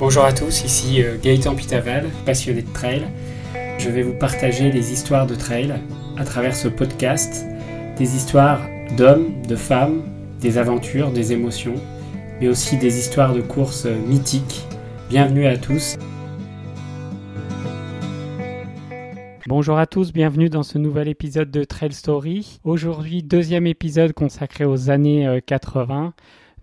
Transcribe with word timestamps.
Bonjour 0.00 0.24
à 0.24 0.32
tous, 0.32 0.64
ici 0.64 1.02
euh, 1.02 1.18
Gaëtan 1.22 1.54
Pitaval, 1.54 2.08
passionné 2.24 2.62
de 2.62 2.72
trail. 2.72 3.02
Je 3.76 3.90
vais 3.90 4.00
vous 4.00 4.14
partager 4.14 4.70
des 4.70 4.94
histoires 4.94 5.26
de 5.26 5.34
trail 5.34 5.74
à 6.16 6.24
travers 6.24 6.56
ce 6.56 6.68
podcast, 6.68 7.44
des 7.98 8.16
histoires 8.16 8.62
d'hommes, 8.96 9.42
de 9.46 9.56
femmes, 9.56 10.00
des 10.40 10.56
aventures, 10.56 11.10
des 11.10 11.34
émotions, 11.34 11.74
mais 12.40 12.48
aussi 12.48 12.78
des 12.78 12.98
histoires 12.98 13.34
de 13.34 13.42
courses 13.42 13.84
mythiques. 13.84 14.64
Bienvenue 15.10 15.44
à 15.44 15.58
tous. 15.58 15.98
Bonjour 19.46 19.78
à 19.78 19.84
tous, 19.84 20.14
bienvenue 20.14 20.48
dans 20.48 20.62
ce 20.62 20.78
nouvel 20.78 21.08
épisode 21.08 21.50
de 21.50 21.62
Trail 21.62 21.92
Story. 21.92 22.58
Aujourd'hui, 22.64 23.22
deuxième 23.22 23.66
épisode 23.66 24.14
consacré 24.14 24.64
aux 24.64 24.88
années 24.88 25.42
80. 25.44 26.14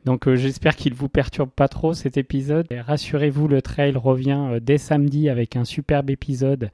Donc 0.08 0.26
euh, 0.26 0.38
j'espère 0.38 0.78
qu'il 0.78 0.94
vous 0.94 1.10
perturbe 1.10 1.50
pas 1.50 1.68
trop 1.68 1.94
cet 1.94 2.16
épisode. 2.16 2.66
Rassurez-vous, 2.72 3.50
le 3.50 3.62
trail 3.62 3.98
revient 3.98 4.40
euh, 4.52 4.60
dès 4.62 4.78
samedi 4.78 5.28
avec 5.28 5.58
un 5.58 5.66
superbe 5.66 6.10
épisode 6.10 6.72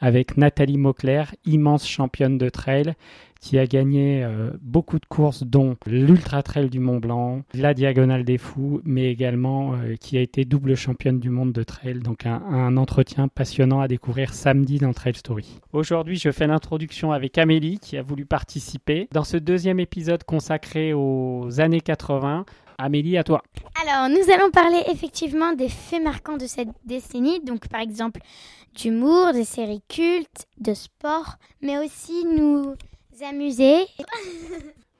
avec 0.00 0.36
Nathalie 0.36 0.78
Mauclair, 0.78 1.32
immense 1.44 1.86
championne 1.86 2.38
de 2.38 2.48
trail, 2.48 2.94
qui 3.40 3.56
a 3.56 3.68
gagné 3.68 4.24
euh, 4.24 4.50
beaucoup 4.60 4.98
de 4.98 5.06
courses, 5.06 5.44
dont 5.44 5.76
l'Ultra 5.86 6.42
Trail 6.42 6.70
du 6.70 6.80
Mont 6.80 6.98
Blanc, 6.98 7.42
la 7.54 7.72
Diagonale 7.72 8.24
des 8.24 8.36
Fous, 8.36 8.80
mais 8.84 9.12
également 9.12 9.76
qui 10.00 10.18
a 10.18 10.20
été 10.20 10.44
double 10.44 10.74
championne 10.74 11.20
du 11.20 11.30
monde 11.30 11.52
de 11.52 11.62
trail. 11.62 12.00
Donc 12.00 12.26
un 12.26 12.76
entretien 12.76 13.28
passionnant 13.28 13.80
à 13.80 13.86
découvrir 13.86 14.34
samedi 14.34 14.78
dans 14.78 14.92
Trail 14.92 15.14
Story. 15.14 15.60
Aujourd'hui, 15.72 16.16
je 16.16 16.32
fais 16.32 16.48
l'introduction 16.48 17.12
avec 17.12 17.38
Amélie, 17.38 17.78
qui 17.78 17.96
a 17.96 18.02
voulu 18.02 18.26
participer. 18.26 19.06
Dans 19.12 19.22
ce 19.22 19.36
deuxième 19.36 19.78
épisode 19.78 20.24
consacré 20.24 20.92
aux 20.92 21.60
années 21.60 21.80
80, 21.80 22.44
Amélie, 22.82 23.16
à 23.16 23.24
toi. 23.24 23.42
Alors, 23.80 24.08
nous 24.08 24.32
allons 24.32 24.50
parler 24.50 24.82
effectivement 24.90 25.52
des 25.52 25.68
faits 25.68 26.02
marquants 26.02 26.36
de 26.36 26.46
cette 26.46 26.68
décennie, 26.84 27.40
donc 27.40 27.68
par 27.68 27.80
exemple 27.80 28.20
d'humour, 28.74 29.32
des 29.32 29.44
séries 29.44 29.82
cultes, 29.88 30.46
de 30.58 30.74
sport, 30.74 31.36
mais 31.60 31.78
aussi 31.78 32.24
nous 32.24 32.74
amuser. 33.22 33.86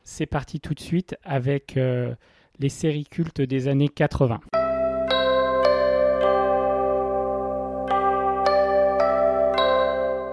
C'est 0.05 0.27
parti 0.27 0.61
tout 0.61 0.75
de 0.75 0.81
suite 0.81 1.17
avec 1.25 1.77
euh, 1.77 2.15
les 2.61 2.69
séries 2.69 3.05
cultes 3.05 3.41
des 3.41 3.67
années 3.67 3.89
80. 3.89 4.41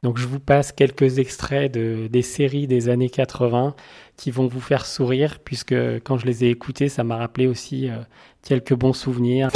Donc 0.04 0.18
je 0.18 0.28
vous 0.28 0.40
passe 0.40 0.72
quelques 0.72 1.20
extraits 1.20 1.74
de, 1.74 2.08
des 2.08 2.22
séries 2.22 2.68
des 2.68 2.90
années 2.90 3.10
80 3.10 3.76
qui 4.16 4.32
vont 4.32 4.48
vous 4.48 4.62
faire 4.62 4.86
sourire 4.86 5.40
puisque 5.44 5.76
quand 6.04 6.18
je 6.18 6.26
les 6.26 6.46
ai 6.46 6.50
écoutées, 6.50 6.90
ça 6.90 7.04
m'a 7.04 7.18
rappelé 7.18 7.48
aussi 7.48 7.90
euh, 7.90 7.98
quelques 8.42 8.74
bons 8.74 8.94
souvenirs. 8.94 9.50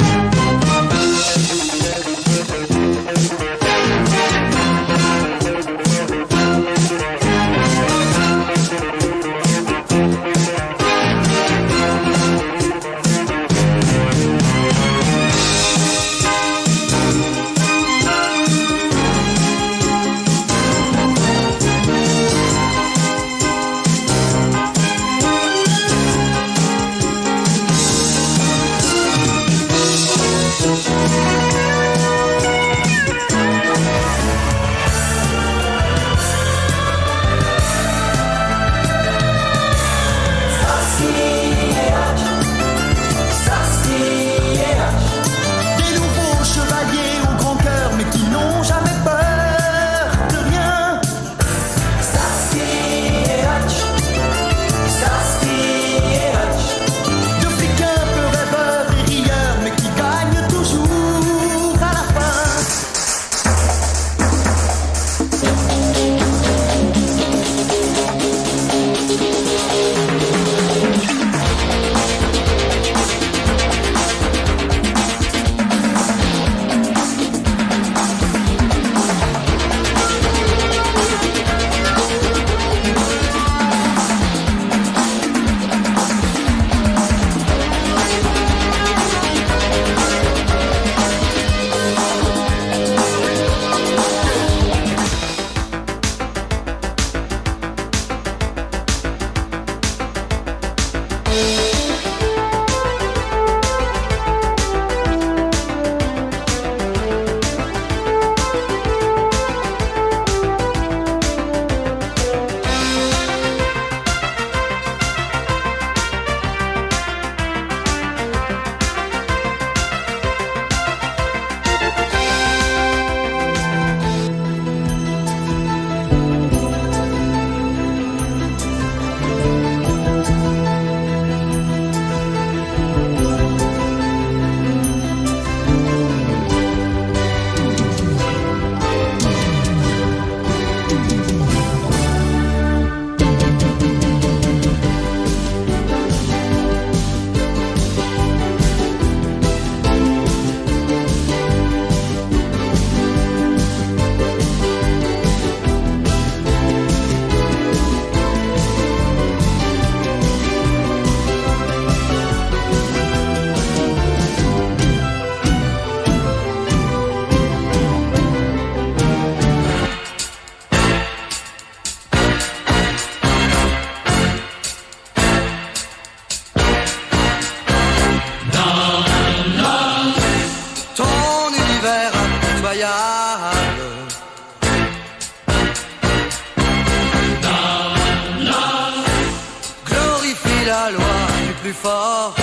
Fort. 191.72 192.34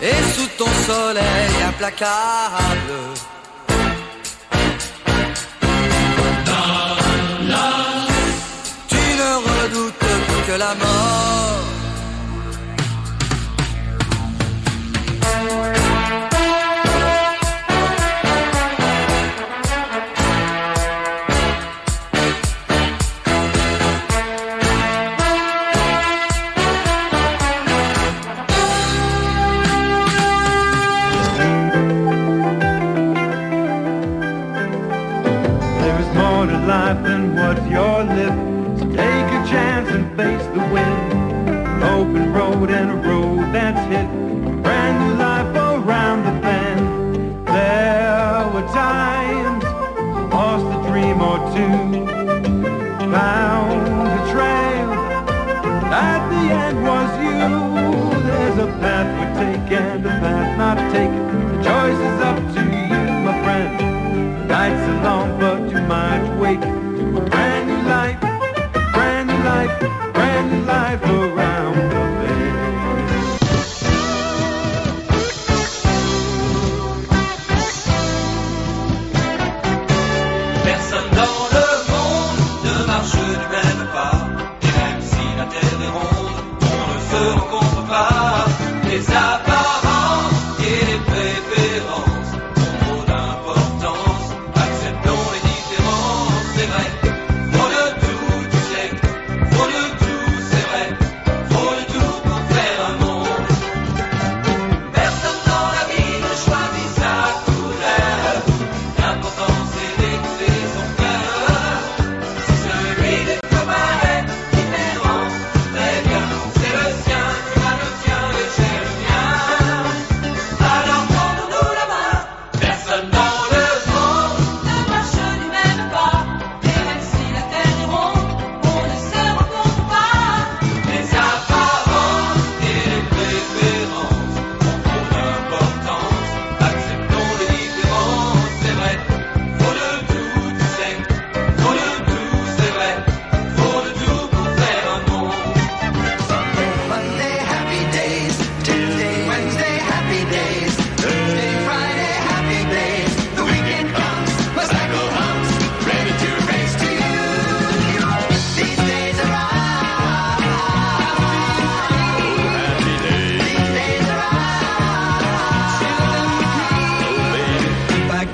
Et 0.00 0.22
sous 0.34 0.48
ton 0.58 0.70
soleil 0.86 1.62
implacable. 1.68 2.94
Tu 8.88 8.96
ne 8.96 9.30
redoutes 9.48 9.94
que 10.46 10.52
la 10.58 10.74
mort. 10.74 11.01
touch 37.54 37.70
your 37.70 38.04
lips. 38.04 38.80
So 38.80 38.86
take 38.88 39.28
a 39.38 39.42
chance 39.52 39.88
and 39.90 40.16
face 40.16 40.46
the 40.56 40.64
wind. 40.72 41.12
An 41.12 41.82
open 41.82 42.32
road 42.32 42.70
and 42.70 42.90
a 42.90 43.08
road 43.08 43.52
that's 43.52 43.80
hit. 43.92 44.08
Brand 44.62 44.96
new 45.00 45.14
life 45.18 45.54
around 45.56 46.24
the 46.24 46.40
bend. 46.40 47.46
There 47.46 48.50
were 48.54 48.66
times 48.72 49.64
I 49.64 50.28
lost 50.32 50.66
a 50.76 50.78
dream 50.88 51.20
or 51.20 51.38
two. 51.54 51.76
Found 53.12 53.82
a 53.88 54.32
trail. 54.32 54.88
At 55.92 56.22
the 56.32 56.42
end 56.64 56.78
was 56.88 57.10
you. 57.24 57.40
There's 58.28 58.58
a 58.58 58.66
path 58.80 59.08
we 59.18 59.24
take 59.40 59.72
and 59.78 60.06
a 60.06 60.08
path 60.08 60.58
not 60.58 60.78
taken. 60.92 61.22
The 61.48 61.64
choice 61.68 62.00
is 62.08 62.20
up 62.30 62.38
to 62.54 62.62
you, 62.62 63.02
my 63.26 63.34
friend. 63.44 64.40
The 64.40 64.44
night's 64.46 65.04
long, 65.04 65.38
but 65.38 65.70
you 65.70 65.80
might 65.86 66.38
wake. 66.38 66.81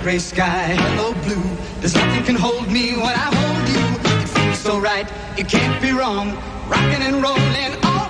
Gray 0.08 0.18
sky, 0.18 0.74
hello 0.74 1.12
blue. 1.24 1.44
There's 1.80 1.94
nothing 1.94 2.24
can 2.24 2.34
hold 2.34 2.72
me 2.72 2.96
when 2.96 3.14
I 3.24 3.28
hold 3.40 3.64
you. 3.68 3.84
It 4.22 4.28
feels 4.30 4.58
so 4.58 4.78
right, 4.78 5.06
it 5.36 5.50
can't 5.50 5.82
be 5.82 5.92
wrong. 5.92 6.28
Rocking 6.66 7.02
and 7.02 7.16
rolling 7.22 7.72
all 7.84 8.08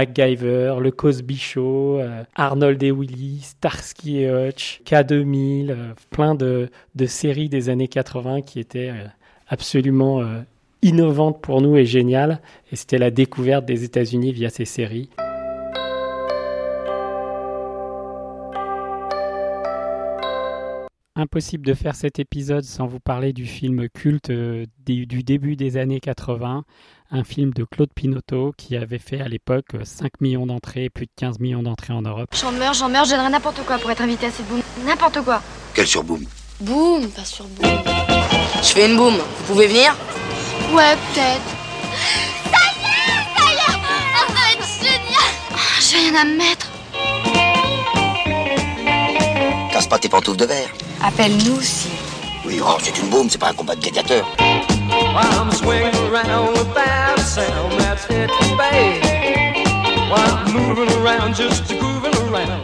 MacGyver, 0.00 0.76
le 0.80 0.90
Cosby 0.90 1.36
Show, 1.36 1.98
euh, 1.98 2.22
Arnold 2.34 2.82
et 2.82 2.90
Willy, 2.90 3.40
Starsky 3.42 4.20
et 4.20 4.30
Hutch, 4.30 4.80
K2000, 4.86 5.70
euh, 5.70 5.92
plein 6.08 6.34
de, 6.34 6.70
de 6.94 7.06
séries 7.06 7.50
des 7.50 7.68
années 7.68 7.88
80 7.88 8.40
qui 8.40 8.60
étaient 8.60 8.90
euh, 8.90 9.06
absolument 9.48 10.22
innovantes 10.80 11.42
pour 11.42 11.60
nous 11.60 11.76
et 11.76 11.84
géniales. 11.84 12.40
Et 12.72 12.76
c'était 12.76 12.98
la 12.98 13.10
découverte 13.10 13.66
des 13.66 13.84
États-Unis 13.84 14.32
via 14.32 14.48
ces 14.48 14.64
séries. 14.64 15.10
Impossible 21.20 21.66
de 21.66 21.74
faire 21.74 21.94
cet 21.96 22.18
épisode 22.18 22.64
sans 22.64 22.86
vous 22.86 22.98
parler 22.98 23.34
du 23.34 23.44
film 23.44 23.90
culte 23.90 24.30
euh, 24.30 24.64
du, 24.86 25.04
début 25.04 25.54
des 25.54 25.76
années 25.76 26.00
80, 26.00 26.64
un 27.10 27.24
film 27.24 27.52
de 27.52 27.64
Claude 27.64 27.90
Pinotto 27.94 28.54
qui 28.56 28.74
avait 28.74 28.98
fait 28.98 29.20
à 29.20 29.28
l'époque 29.28 29.66
euh, 29.74 29.84
5 29.84 30.22
millions 30.22 30.46
d'entrées, 30.46 30.88
plus 30.88 31.04
de 31.04 31.10
15 31.16 31.38
millions 31.38 31.62
d'entrées 31.62 31.92
en 31.92 32.00
Europe. 32.00 32.30
J'en 32.40 32.52
meurs, 32.52 32.72
j'en 32.72 32.88
meurs, 32.88 33.04
je 33.04 33.10
donnerais 33.10 33.28
n'importe 33.28 33.60
quoi 33.66 33.76
pour 33.76 33.90
être 33.90 34.00
invité 34.00 34.24
à 34.26 34.30
cette 34.30 34.48
boum. 34.48 34.62
N'importe 34.86 35.20
quoi. 35.22 35.42
Quel 35.74 35.86
surboom 35.86 36.24
Boum, 36.62 37.06
pas 37.10 37.26
sur 37.26 37.44
boum. 37.48 37.68
Je 38.62 38.68
fais 38.68 38.90
une 38.90 38.96
boum. 38.96 39.12
Vous 39.16 39.44
pouvez 39.52 39.66
venir? 39.66 39.94
Ouais, 40.72 40.96
peut-être. 41.12 41.50
Ça 42.50 42.62
y 42.64 42.80
est, 42.80 42.96
ça 43.36 43.44
y 43.44 43.56
est 43.56 43.72
ça 44.16 44.24
va 44.32 44.52
être 44.54 44.66
génial 44.80 45.30
Ah, 45.52 45.80
J'ai 45.82 45.98
rien 45.98 46.22
à 46.22 46.24
me 46.24 46.36
mettre. 46.38 46.66
Casse 49.70 49.86
pas 49.86 49.98
tes 49.98 50.08
pantoufles 50.08 50.38
de 50.38 50.46
verre. 50.46 50.70
Appelle-nous 51.02 51.60
si. 51.62 51.88
Oui, 52.44 52.60
oh, 52.62 52.76
c'est 52.82 52.98
une 52.98 53.08
boum, 53.08 53.28
c'est 53.30 53.38
pas 53.38 53.48
un 53.48 53.54
combat 53.54 53.74
de 53.74 53.80
gladiateurs. 53.80 54.26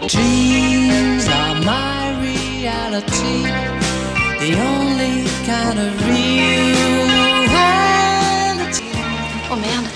Dreams 0.06 1.26
are 1.28 1.54
my 1.64 2.14
reality, 2.20 3.42
the 4.38 4.54
only 4.54 5.24
kind 5.44 5.78
of 5.78 5.92
reality. 6.06 7.46
Oh 9.50 9.56
merde. 9.56 9.86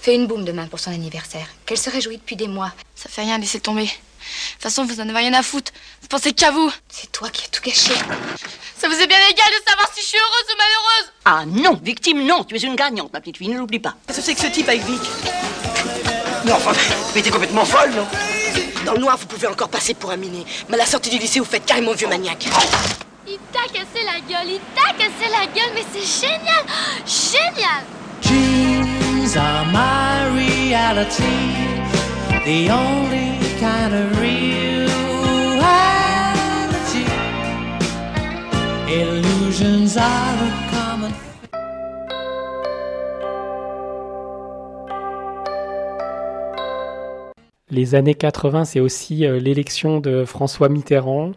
Fais 0.00 0.14
une 0.14 0.26
boum 0.26 0.44
demain 0.44 0.66
pour 0.66 0.80
son 0.80 0.90
anniversaire. 0.90 1.46
Qu'elle 1.64 1.78
se 1.78 1.90
réjouit 1.90 2.16
depuis 2.16 2.36
des 2.36 2.48
mois. 2.48 2.72
Ça 2.94 3.08
fait 3.08 3.22
rien, 3.22 3.38
laissez 3.38 3.60
tomber. 3.60 3.88
De 4.26 4.52
toute 4.54 4.62
façon, 4.62 4.84
vous 4.84 5.00
en 5.00 5.08
avez 5.08 5.18
rien 5.18 5.34
à 5.34 5.42
foutre. 5.42 5.72
Vous 6.02 6.08
pensez 6.08 6.32
qu'à 6.32 6.50
vous. 6.50 6.72
C'est 6.88 7.10
toi 7.12 7.28
qui 7.30 7.44
as 7.44 7.48
tout 7.48 7.62
gâché. 7.62 7.94
Ça 8.78 8.88
vous 8.88 8.94
est 8.94 9.06
bien 9.06 9.18
égal 9.30 9.46
de 9.48 9.70
savoir 9.70 9.90
si 9.94 10.02
je 10.02 10.06
suis 10.06 10.18
heureuse 10.18 10.44
ou 10.52 10.56
malheureuse. 10.58 11.12
Ah 11.24 11.44
non, 11.46 11.80
victime, 11.82 12.24
non. 12.26 12.44
Tu 12.44 12.56
es 12.56 12.60
une 12.60 12.76
gagnante, 12.76 13.12
ma 13.12 13.20
petite 13.20 13.38
fille, 13.38 13.48
ne 13.48 13.58
l'oublie 13.58 13.78
pas. 13.80 13.94
Qu'est-ce 14.06 14.18
que 14.18 14.24
c'est 14.24 14.34
que 14.34 14.40
ce 14.40 14.46
type 14.46 14.68
avec 14.68 14.84
Vic? 14.84 15.00
Non, 16.44 16.54
enfin, 16.54 16.72
mais 17.14 17.22
t'es 17.22 17.30
complètement 17.30 17.64
folle, 17.64 17.90
non? 17.92 18.06
Dans 18.84 18.92
le 18.92 19.00
noir, 19.00 19.16
vous 19.16 19.26
pouvez 19.26 19.48
encore 19.48 19.68
passer 19.68 19.94
pour 19.94 20.10
un 20.10 20.16
miné. 20.16 20.44
Mais 20.68 20.74
à 20.74 20.78
la 20.78 20.86
sortie 20.86 21.10
du 21.10 21.18
lycée, 21.18 21.40
vous 21.40 21.44
faites 21.46 21.64
carrément 21.64 21.92
vieux 21.92 22.06
maniaque. 22.06 22.46
Il 23.26 23.38
t'a 23.52 23.64
cassé 23.72 24.04
la 24.04 24.20
gueule, 24.20 24.48
il 24.48 24.60
t'a 24.74 24.92
cassé 24.92 25.28
la 25.30 25.46
gueule, 25.46 25.72
mais 25.74 25.84
c'est 25.92 26.28
génial 26.28 26.64
Génial 27.04 27.84
Dreams 28.22 29.36
are 29.36 29.64
my 29.66 30.28
reality, 30.38 31.24
the 32.44 32.70
only 32.70 33.45
Les 47.70 47.94
années 47.94 48.14
80, 48.14 48.64
c'est 48.64 48.80
aussi 48.80 49.24
euh, 49.24 49.38
l'élection 49.38 50.00
de 50.00 50.24
François 50.24 50.68
Mitterrand, 50.68 51.32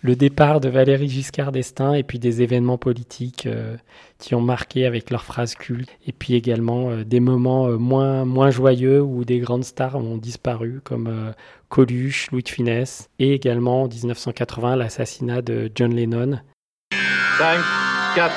le 0.00 0.16
départ 0.16 0.60
de 0.60 0.68
Valéry 0.68 1.08
Giscard 1.08 1.52
d'Estaing 1.52 1.94
et 1.94 2.02
puis 2.02 2.18
des 2.18 2.42
événements 2.42 2.78
politiques 2.78 3.46
euh, 3.46 3.76
qui 4.18 4.34
ont 4.34 4.40
marqué 4.40 4.86
avec 4.86 5.10
leurs 5.10 5.24
phrases 5.24 5.54
cultes. 5.54 5.90
Et 6.06 6.12
puis 6.12 6.34
également 6.34 6.90
euh, 6.90 7.04
des 7.04 7.20
moments 7.20 7.68
moins, 7.78 8.24
moins 8.24 8.50
joyeux 8.50 9.00
où 9.00 9.24
des 9.24 9.38
grandes 9.38 9.64
stars 9.64 9.96
ont 9.96 10.16
disparu 10.16 10.80
comme 10.82 11.32
Coluche, 11.74 12.28
Louis 12.30 12.44
de 12.44 12.48
Funès 12.48 13.10
et 13.18 13.34
également 13.34 13.82
en 13.82 13.88
1980 13.88 14.76
l'assassinat 14.76 15.42
de 15.42 15.72
John 15.74 15.92
Lennon. 15.92 16.38
5, 17.36 17.58
4, 18.14 18.32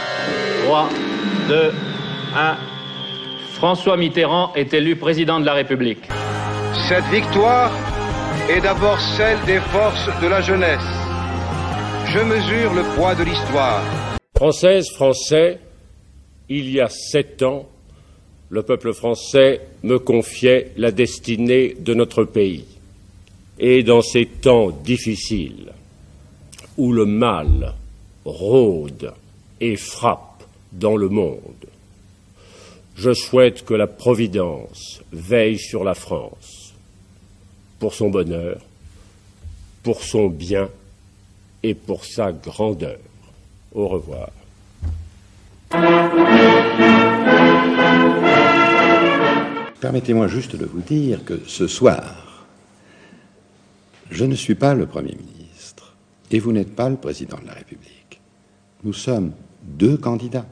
3, 0.65 0.89
2, 1.47 1.71
1. 2.35 2.57
François 3.51 3.95
Mitterrand 3.95 4.55
est 4.55 4.73
élu 4.73 4.95
président 4.95 5.39
de 5.39 5.45
la 5.45 5.53
République. 5.53 6.09
Cette 6.89 7.05
victoire 7.11 7.71
est 8.49 8.61
d'abord 8.61 8.99
celle 8.99 9.39
des 9.45 9.59
forces 9.59 10.09
de 10.19 10.27
la 10.27 10.41
jeunesse. 10.41 10.89
Je 12.07 12.19
mesure 12.21 12.73
le 12.73 12.95
poids 12.95 13.13
de 13.13 13.23
l'histoire. 13.23 13.83
Française, 14.35 14.89
Français, 14.95 15.59
il 16.49 16.71
y 16.71 16.81
a 16.81 16.89
sept 16.89 17.43
ans, 17.43 17.69
le 18.49 18.63
peuple 18.63 18.93
français 18.93 19.61
me 19.83 19.99
confiait 19.99 20.71
la 20.75 20.89
destinée 20.89 21.75
de 21.79 21.93
notre 21.93 22.23
pays. 22.23 22.76
Et 23.59 23.83
dans 23.83 24.01
ces 24.01 24.25
temps 24.25 24.69
difficiles, 24.69 25.71
où 26.77 26.91
le 26.91 27.05
mal 27.05 27.73
rôde 28.23 29.13
et 29.59 29.75
frappe 29.75 30.43
dans 30.71 30.95
le 30.95 31.09
monde, 31.09 31.41
je 32.95 33.13
souhaite 33.13 33.63
que 33.65 33.73
la 33.73 33.87
Providence 33.87 35.01
veille 35.11 35.59
sur 35.59 35.83
la 35.83 35.93
France, 35.93 36.73
pour 37.79 37.93
son 37.93 38.09
bonheur, 38.09 38.59
pour 39.83 40.01
son 40.01 40.27
bien 40.27 40.69
et 41.63 41.73
pour 41.73 42.05
sa 42.05 42.31
grandeur. 42.31 42.97
Au 43.73 43.87
revoir. 43.87 44.29
Permettez-moi 49.79 50.27
juste 50.27 50.55
de 50.55 50.65
vous 50.65 50.81
dire 50.81 51.23
que 51.23 51.39
ce 51.45 51.67
soir, 51.67 52.26
je 54.11 54.25
ne 54.25 54.35
suis 54.35 54.55
pas 54.55 54.73
le 54.73 54.85
Premier 54.85 55.15
ministre 55.15 55.95
et 56.31 56.39
vous 56.39 56.51
n'êtes 56.51 56.75
pas 56.75 56.89
le 56.89 56.97
Président 56.97 57.37
de 57.41 57.47
la 57.47 57.53
République. 57.53 58.19
Nous 58.83 58.93
sommes 58.93 59.31
deux 59.63 59.97
candidats 59.97 60.45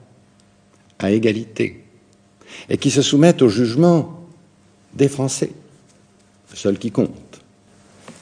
à 1.00 1.12
égalité 1.12 1.84
et 2.70 2.78
qui 2.78 2.92
se 2.92 3.02
soumettent 3.02 3.42
au 3.42 3.50
jugement 3.50 4.28
des 4.94 5.10
Français, 5.10 5.52
seul 6.54 6.78
qui 6.78 6.92
compte. 6.92 7.42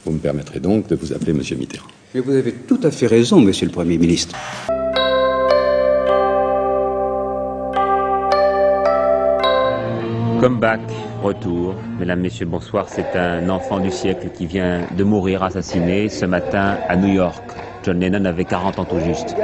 Vous 0.05 0.11
me 0.11 0.19
permettrez 0.19 0.59
donc 0.59 0.87
de 0.87 0.95
vous 0.95 1.13
appeler 1.13 1.33
Monsieur 1.33 1.55
Mitterrand. 1.55 1.87
Mais 2.13 2.19
vous 2.19 2.31
avez 2.31 2.53
tout 2.53 2.79
à 2.83 2.91
fait 2.91 3.07
raison, 3.07 3.39
Monsieur 3.39 3.67
le 3.67 3.71
Premier 3.71 3.97
ministre. 3.97 4.35
Comeback, 10.43 10.81
retour. 11.23 11.73
Mesdames, 11.97 12.19
Messieurs, 12.19 12.45
bonsoir. 12.45 12.89
C'est 12.89 13.15
un 13.15 13.47
enfant 13.47 13.79
du 13.79 13.89
siècle 13.89 14.27
qui 14.33 14.45
vient 14.45 14.81
de 14.91 15.03
mourir 15.05 15.41
assassiné 15.41 16.09
ce 16.09 16.25
matin 16.25 16.75
à 16.89 16.97
New 16.97 17.13
York. 17.13 17.41
John 17.81 17.97
Lennon 17.97 18.25
avait 18.25 18.43
40 18.43 18.77
ans 18.77 18.83
tout 18.83 18.99
juste. 18.99 19.37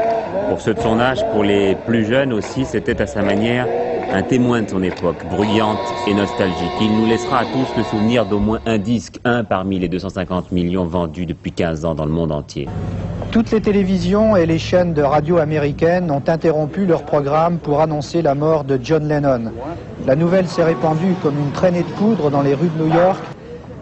Pour 0.50 0.60
ceux 0.60 0.74
de 0.74 0.82
son 0.82 1.00
âge, 1.00 1.20
pour 1.32 1.46
les 1.46 1.77
plus 1.88 2.03
jeunes 2.03 2.34
aussi, 2.34 2.65
c'était 2.65 3.01
à 3.01 3.08
sa 3.08 3.22
manière 3.22 3.65
un 4.12 4.24
témoin 4.24 4.62
de 4.62 4.70
son 4.70 4.84
époque, 4.84 5.25
bruyante 5.32 5.79
et 6.06 6.13
nostalgique. 6.13 6.74
Il 6.82 6.91
nous 6.91 7.06
laissera 7.06 7.39
à 7.39 7.46
tous 7.46 7.77
le 7.77 7.84
souvenir 7.84 8.25
d'au 8.25 8.39
moins 8.39 8.60
un 8.65 8.77
disque, 8.77 9.22
un 9.24 9.46
parmi 9.46 9.79
les 9.79 9.88
250 9.88 10.51
millions 10.51 10.84
vendus 10.84 11.25
depuis 11.25 11.53
15 11.53 11.86
ans 11.86 11.96
dans 11.96 12.06
le 12.06 12.12
monde 12.12 12.34
entier. 12.34 12.68
Toutes 13.32 13.51
les 13.51 13.62
télévisions 13.62 14.36
et 14.36 14.46
les 14.46 14.58
chaînes 14.58 14.94
de 14.94 15.03
radio 15.03 15.38
américaines 15.38 16.12
ont 16.12 16.24
interrompu 16.27 16.86
leur 16.86 17.03
programme 17.03 17.60
pour 17.60 17.79
annoncer 17.79 18.22
la 18.22 18.36
mort 18.36 18.65
de 18.65 18.77
John 18.84 19.08
Lennon. 19.08 19.53
La 20.08 20.15
nouvelle 20.15 20.48
s'est 20.48 20.63
répandue 20.63 21.13
comme 21.22 21.38
une 21.38 21.51
traînée 21.51 21.84
de 21.84 21.91
poudre 21.91 22.32
dans 22.32 22.41
les 22.41 22.53
rues 22.53 22.70
de 22.70 22.84
New 22.84 22.94
York. 22.94 23.20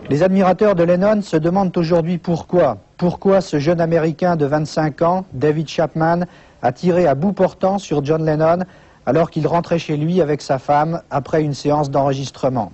Les 0.10 0.24
admirateurs 0.24 0.74
de 0.74 0.84
Lennon 0.84 1.22
se 1.22 1.38
demandent 1.38 1.78
aujourd'hui 1.78 2.18
pourquoi. 2.18 2.78
Pourquoi 2.98 3.40
ce 3.40 3.60
jeune 3.60 3.80
Américain 3.80 4.36
de 4.36 4.46
25 4.46 5.02
ans, 5.04 5.26
David 5.34 5.68
Chapman, 5.68 6.22
a 6.64 6.72
tiré 6.72 7.06
à 7.06 7.14
bout 7.14 7.34
portant 7.34 7.78
sur 7.78 8.04
John 8.04 8.26
Lennon 8.26 8.66
alors 9.06 9.30
qu'il 9.30 9.48
rentrait 9.48 9.80
chez 9.80 9.96
lui 9.96 10.20
avec 10.20 10.42
sa 10.42 10.58
femme 10.58 11.02
après 11.12 11.44
une 11.44 11.54
séance 11.54 11.92
d'enregistrement. 11.92 12.72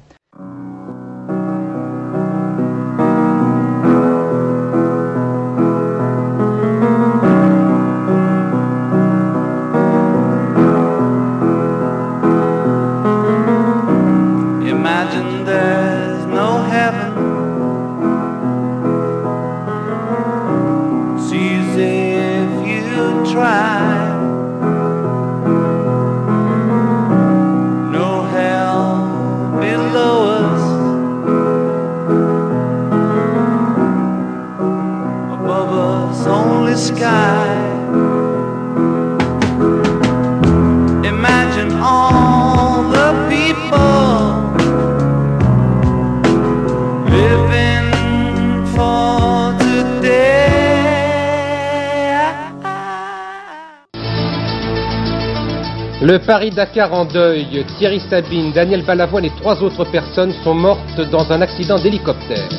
Le 56.04 56.20
Paris-Dakar 56.20 56.94
en 56.94 57.06
deuil, 57.06 57.64
Thierry 57.78 58.02
Sabine, 58.10 58.52
Daniel 58.52 58.84
Balavoine 58.84 59.24
et 59.24 59.30
trois 59.30 59.64
autres 59.64 59.86
personnes 59.86 60.34
sont 60.44 60.54
mortes 60.54 61.00
dans 61.10 61.32
un 61.32 61.42
accident 61.42 61.80
d'hélicoptère. 61.80 62.50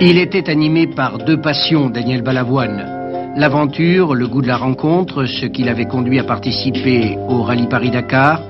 Il 0.00 0.16
était 0.16 0.48
animé 0.48 0.86
par 0.86 1.18
deux 1.18 1.38
passions, 1.38 1.90
Daniel 1.90 2.22
Balavoine. 2.22 3.34
L'aventure, 3.36 4.14
le 4.14 4.26
goût 4.26 4.40
de 4.40 4.48
la 4.48 4.56
rencontre, 4.56 5.26
ce 5.26 5.44
qui 5.44 5.64
l'avait 5.64 5.84
conduit 5.84 6.18
à 6.18 6.24
participer 6.24 7.18
au 7.28 7.42
rallye 7.42 7.66
Paris-Dakar, 7.66 8.40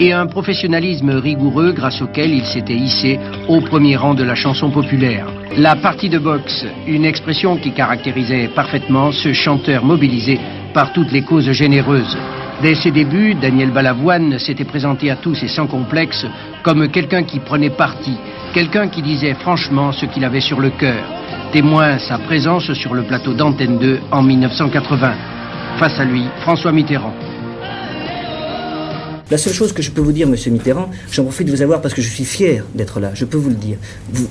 et 0.00 0.12
un 0.12 0.26
professionnalisme 0.26 1.10
rigoureux 1.10 1.72
grâce 1.72 2.00
auquel 2.00 2.30
il 2.30 2.46
s'était 2.46 2.74
hissé 2.74 3.20
au 3.48 3.60
premier 3.60 3.96
rang 3.96 4.14
de 4.14 4.24
la 4.24 4.34
chanson 4.34 4.70
populaire. 4.70 5.26
La 5.58 5.76
partie 5.76 6.08
de 6.08 6.18
boxe, 6.18 6.64
une 6.86 7.04
expression 7.04 7.58
qui 7.58 7.72
caractérisait 7.72 8.48
parfaitement 8.48 9.12
ce 9.12 9.34
chanteur 9.34 9.84
mobilisé 9.84 10.40
par 10.72 10.92
toutes 10.94 11.12
les 11.12 11.22
causes 11.22 11.50
généreuses. 11.52 12.16
Dès 12.62 12.74
ses 12.74 12.90
débuts, 12.90 13.34
Daniel 13.34 13.70
Balavoine 13.70 14.38
s'était 14.38 14.64
présenté 14.64 15.10
à 15.10 15.16
tous 15.16 15.42
et 15.42 15.48
sans 15.48 15.66
complexe 15.66 16.26
comme 16.62 16.88
quelqu'un 16.88 17.22
qui 17.22 17.38
prenait 17.38 17.70
parti, 17.70 18.16
quelqu'un 18.54 18.88
qui 18.88 19.02
disait 19.02 19.34
franchement 19.34 19.92
ce 19.92 20.06
qu'il 20.06 20.24
avait 20.24 20.40
sur 20.40 20.60
le 20.60 20.70
cœur. 20.70 21.04
Témoin 21.52 21.98
sa 21.98 22.18
présence 22.18 22.72
sur 22.72 22.94
le 22.94 23.02
plateau 23.02 23.34
d'Antenne 23.34 23.78
2 23.78 24.00
en 24.10 24.22
1980. 24.22 25.12
Face 25.78 25.98
à 26.00 26.04
lui, 26.04 26.24
François 26.40 26.72
Mitterrand. 26.72 27.14
La 29.30 29.38
seule 29.38 29.52
chose 29.52 29.72
que 29.72 29.80
je 29.80 29.90
peux 29.92 30.00
vous 30.00 30.10
dire, 30.10 30.26
monsieur 30.26 30.50
Mitterrand, 30.50 30.90
j'en 31.12 31.22
profite 31.22 31.46
de 31.46 31.52
vous 31.52 31.62
avoir 31.62 31.80
parce 31.80 31.94
que 31.94 32.02
je 32.02 32.08
suis 32.10 32.24
fier 32.24 32.64
d'être 32.74 32.98
là, 32.98 33.12
je 33.14 33.24
peux 33.24 33.36
vous 33.38 33.50
le 33.50 33.54
dire. 33.54 33.76
Vous- 34.12 34.26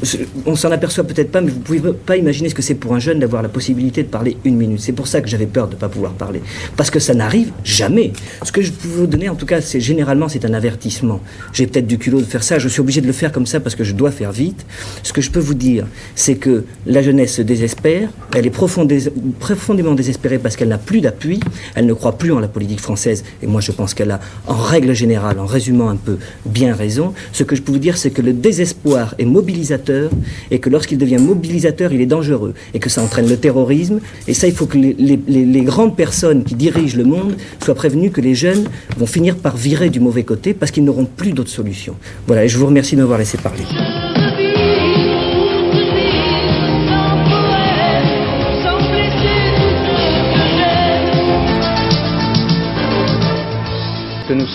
on 0.46 0.56
s'en 0.58 0.72
aperçoit 0.72 1.06
peut-être 1.06 1.32
pas, 1.32 1.40
mais 1.40 1.52
vous 1.52 1.60
pouvez 1.62 1.80
pas 2.06 2.18
imaginer 2.18 2.50
ce 2.50 2.56
que 2.56 2.62
c'est 2.62 2.76
pour 2.76 2.94
un 2.94 3.00
jeune 3.00 3.20
d'avoir 3.20 3.42
la 3.42 3.48
possibilité 3.48 4.04
de 4.04 4.10
parler 4.10 4.36
une 4.44 4.58
minute. 4.58 4.82
C'est 4.82 4.92
pour 4.92 5.08
ça 5.08 5.22
que 5.22 5.30
j'avais 5.30 5.46
peur 5.46 5.68
de 5.70 5.76
ne 5.76 5.80
pas 5.80 5.88
pouvoir 5.88 6.12
parler. 6.14 6.42
Parce 6.76 6.92
que 6.92 7.00
ça 7.00 7.14
n'arrive 7.14 7.52
jamais. 7.64 8.12
Ce 8.44 8.52
que 8.52 8.62
je 8.62 8.72
peux 8.72 8.90
vous 8.90 9.08
donner, 9.08 9.30
en 9.30 9.36
tout 9.36 9.46
cas, 9.46 9.62
c'est 9.62 9.80
généralement, 9.80 10.28
c'est 10.28 10.44
un 10.44 10.54
avertissement. 10.54 11.22
J'ai 11.54 11.66
peut-être 11.66 11.88
du 11.88 11.98
culot 11.98 12.20
de 12.20 12.26
faire 12.26 12.44
ça, 12.44 12.60
je 12.60 12.68
suis 12.68 12.82
obligé 12.82 13.00
de 13.00 13.08
le 13.08 13.14
faire 13.14 13.32
comme 13.32 13.46
ça 13.46 13.62
parce 13.62 13.76
que 13.76 13.86
je 13.86 13.94
dois 13.94 14.12
faire 14.12 14.34
vite. 14.34 14.66
Ce 15.04 15.14
que 15.14 15.22
je 15.22 15.32
peux 15.32 15.40
vous 15.40 15.54
dire, 15.54 15.88
c'est 16.16 16.36
que 16.36 16.66
la 16.86 17.02
jeunesse 17.02 17.36
se 17.36 17.42
désespère, 17.42 18.10
elle 18.36 18.46
est 18.46 18.54
profondé- 18.56 19.10
profondément 19.40 19.94
désespérée 19.96 20.40
parce 20.40 20.58
qu'elle 20.58 20.68
n'a 20.70 20.78
plus 20.78 21.00
d'appui, 21.00 21.40
elle 21.76 21.86
ne 21.86 21.94
croit 21.94 22.18
plus 22.18 22.34
en 22.34 22.40
la 22.40 22.50
politique 22.50 22.82
française, 22.82 23.24
et 23.42 23.48
moi 23.48 23.62
je 23.62 23.72
pense 23.72 23.94
qu'elle 23.94 24.12
a, 24.12 24.20
en 24.48 24.56
règle 24.56 24.89
générale, 24.94 25.40
en 25.40 25.46
résumant 25.46 25.90
un 25.90 25.96
peu, 25.96 26.18
bien 26.46 26.74
raison. 26.76 27.14
Ce 27.32 27.44
que 27.44 27.56
je 27.56 27.62
peux 27.62 27.72
vous 27.72 27.80
dire, 27.80 27.98
c'est 27.98 28.12
que 28.12 28.22
le 28.22 28.34
désespoir 28.34 29.16
est 29.20 29.26
mobilisateur, 29.26 30.10
et 30.52 30.60
que 30.60 30.70
lorsqu'il 30.70 30.98
devient 30.98 31.18
mobilisateur, 31.20 31.92
il 31.94 32.02
est 32.02 32.06
dangereux, 32.06 32.54
et 32.74 32.80
que 32.80 32.90
ça 32.90 33.02
entraîne 33.02 33.28
le 33.30 33.38
terrorisme, 33.38 34.00
et 34.28 34.34
ça, 34.34 34.48
il 34.48 34.54
faut 34.54 34.66
que 34.66 34.78
les- 34.78 34.96
les 34.98 35.62
grandes 35.62 35.96
personnes 35.96 36.44
qui 36.44 36.56
dirigent 36.56 36.98
le 36.98 37.04
monde 37.06 37.36
soient 37.64 37.76
prévenues 37.76 38.12
que 38.12 38.22
les 38.22 38.36
jeunes 38.36 38.66
vont 38.98 39.06
finir 39.06 39.36
par 39.38 39.56
virer 39.58 39.90
du 39.90 40.00
mauvais 40.00 40.24
côté 40.24 40.54
parce 40.54 40.72
qu'ils 40.72 40.84
n'auront 40.84 41.06
plus 41.06 41.32
d'autre 41.32 41.50
solution. 41.50 41.96
Voilà, 42.28 42.46
et 42.46 42.50
je 42.50 42.58
vous 42.58 42.66
remercie 42.66 42.96
de 42.96 43.02
m'avoir 43.02 43.20
laissé 43.20 43.38
parler. 43.38 43.64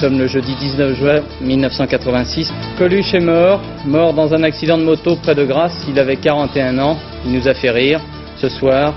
Sommes 0.04 0.18
le 0.18 0.26
jeudi 0.26 0.54
19 0.56 0.98
juin 0.98 1.20
1986. 1.40 2.52
Coluche 2.76 3.14
est 3.14 3.20
mort, 3.20 3.58
mort 3.86 4.12
dans 4.12 4.34
un 4.34 4.42
accident 4.42 4.76
de 4.76 4.82
moto 4.82 5.16
près 5.16 5.34
de 5.34 5.46
Grasse. 5.46 5.86
Il 5.88 5.98
avait 5.98 6.16
41 6.16 6.78
ans. 6.78 6.98
Il 7.24 7.32
nous 7.32 7.48
a 7.48 7.54
fait 7.54 7.70
rire. 7.70 8.02
Ce 8.36 8.50
soir, 8.50 8.92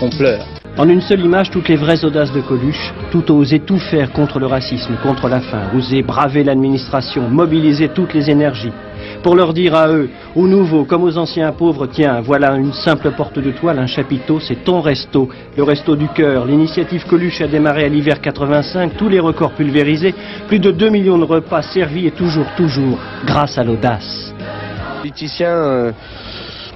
on 0.00 0.08
pleure. 0.08 0.46
En 0.78 0.88
une 0.88 1.02
seule 1.02 1.20
image, 1.20 1.50
toutes 1.50 1.68
les 1.68 1.76
vraies 1.76 2.02
audaces 2.06 2.32
de 2.32 2.40
Coluche, 2.40 2.94
tout 3.10 3.30
oser 3.32 3.60
tout 3.60 3.78
faire 3.78 4.12
contre 4.12 4.38
le 4.38 4.46
racisme, 4.46 4.96
contre 5.02 5.28
la 5.28 5.40
faim, 5.40 5.64
oser 5.76 6.00
braver 6.00 6.42
l'administration, 6.42 7.28
mobiliser 7.28 7.88
toutes 7.88 8.14
les 8.14 8.30
énergies, 8.30 8.72
pour 9.22 9.34
leur 9.34 9.52
dire 9.52 9.74
à 9.74 9.88
eux, 9.88 10.10
aux 10.34 10.46
nouveaux 10.46 10.84
comme 10.84 11.04
aux 11.04 11.18
anciens 11.18 11.52
pauvres, 11.52 11.86
tiens, 11.86 12.20
voilà 12.20 12.54
une 12.54 12.72
simple 12.72 13.10
porte 13.12 13.38
de 13.38 13.50
toile, 13.50 13.78
un 13.78 13.86
chapiteau, 13.86 14.40
c'est 14.40 14.64
ton 14.64 14.80
resto, 14.80 15.28
le 15.56 15.62
resto 15.62 15.96
du 15.96 16.08
cœur. 16.08 16.46
L'initiative 16.46 17.04
Coluche 17.06 17.40
a 17.40 17.46
démarré 17.46 17.84
à 17.84 17.88
l'hiver 17.88 18.20
85, 18.20 18.96
tous 18.96 19.08
les 19.08 19.20
records 19.20 19.52
pulvérisés, 19.52 20.14
plus 20.48 20.58
de 20.58 20.70
2 20.70 20.88
millions 20.88 21.18
de 21.18 21.24
repas 21.24 21.62
servis 21.62 22.06
et 22.06 22.12
toujours, 22.12 22.46
toujours, 22.56 22.98
grâce 23.24 23.58
à 23.58 23.64
l'audace. 23.64 24.34
Politicien, 24.98 25.48
euh, 25.48 25.92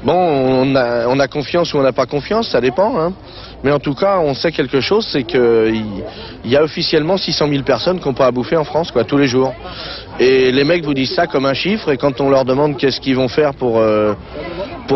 bon, 0.02 0.14
on 0.14 0.74
a, 0.74 1.06
on 1.08 1.18
a 1.18 1.28
confiance 1.28 1.72
ou 1.74 1.78
on 1.78 1.82
n'a 1.82 1.92
pas 1.92 2.06
confiance, 2.06 2.48
ça 2.50 2.60
dépend. 2.60 2.98
Hein. 2.98 3.12
Mais 3.64 3.72
en 3.72 3.78
tout 3.78 3.94
cas, 3.94 4.18
on 4.18 4.34
sait 4.34 4.52
quelque 4.52 4.80
chose, 4.80 5.08
c'est 5.10 5.22
qu'il 5.22 5.82
il 6.44 6.50
y 6.50 6.56
a 6.56 6.62
officiellement 6.62 7.16
600 7.16 7.48
000 7.48 7.62
personnes 7.62 7.98
n'ont 8.04 8.12
pas 8.12 8.26
à 8.26 8.30
bouffer 8.30 8.58
en 8.58 8.64
France, 8.64 8.90
quoi, 8.90 9.04
tous 9.04 9.16
les 9.16 9.26
jours. 9.26 9.54
Et 10.20 10.52
les 10.52 10.64
mecs 10.64 10.84
vous 10.84 10.94
disent 10.94 11.14
ça 11.14 11.26
comme 11.26 11.44
un 11.46 11.54
chiffre, 11.54 11.90
et 11.90 11.96
quand 11.96 12.20
on 12.20 12.30
leur 12.30 12.44
demande 12.44 12.76
qu'est-ce 12.76 13.00
qu'ils 13.00 13.16
vont 13.16 13.28
faire 13.28 13.52
pour, 13.54 13.80
euh, 13.80 14.14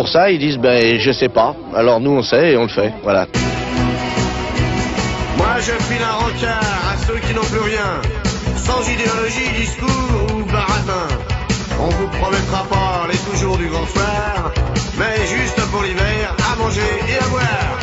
ça, 0.06 0.30
ils 0.30 0.38
disent, 0.38 0.58
ben, 0.58 0.98
je 0.98 1.10
sais 1.10 1.28
pas. 1.28 1.56
Alors 1.74 2.00
nous, 2.00 2.12
on 2.12 2.22
sait 2.22 2.52
et 2.52 2.56
on 2.56 2.62
le 2.62 2.68
fait, 2.68 2.92
voilà. 3.02 3.26
Moi 5.36 5.54
je 5.58 5.72
file 5.84 6.02
un 6.02 6.24
rencard 6.24 6.92
à 6.92 6.96
ceux 7.06 7.18
qui 7.26 7.34
n'ont 7.34 7.40
plus 7.42 7.60
rien, 7.60 8.00
sans 8.56 8.82
idéologie, 8.88 9.50
discours 9.56 10.36
ou 10.36 10.44
baratin. 10.44 11.08
On 11.80 11.88
vous 11.88 12.08
promettra 12.08 12.64
pas 12.68 13.06
les 13.10 13.18
toujours 13.18 13.56
du 13.56 13.66
grand 13.66 13.86
soir, 13.86 14.52
mais 14.98 15.26
juste 15.26 15.60
pour 15.70 15.82
l'hiver, 15.82 16.34
à 16.52 16.56
manger 16.56 16.80
et 17.08 17.24
à 17.24 17.28
boire. 17.28 17.77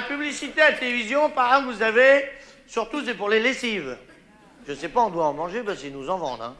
Publicités 0.00 0.62
à 0.62 0.70
la 0.70 0.76
télévision, 0.76 1.28
par 1.30 1.54
exemple, 1.54 1.74
vous 1.74 1.82
avez, 1.82 2.24
surtout 2.66 3.04
c'est 3.04 3.14
pour 3.14 3.28
les 3.28 3.40
lessives. 3.40 3.96
Je 4.66 4.74
sais 4.74 4.88
pas, 4.88 5.02
on 5.02 5.10
doit 5.10 5.26
en 5.26 5.34
manger 5.34 5.62
parce 5.62 5.78
qu'ils 5.78 5.92
nous 5.92 6.08
en 6.08 6.16
vendent. 6.16 6.42
Hein. 6.42 6.54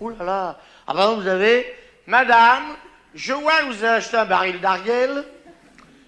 Ouh 0.00 0.10
là 0.10 0.24
là. 0.24 0.58
Ah, 0.86 0.92
par 0.92 1.04
exemple, 1.04 1.22
vous 1.22 1.28
avez, 1.28 1.74
Madame, 2.06 2.62
je 3.14 3.32
vois 3.32 3.60
que 3.60 3.66
vous 3.66 3.84
avez 3.84 3.96
acheté 3.96 4.16
un 4.16 4.24
baril 4.24 4.60
d'Argel. 4.60 5.24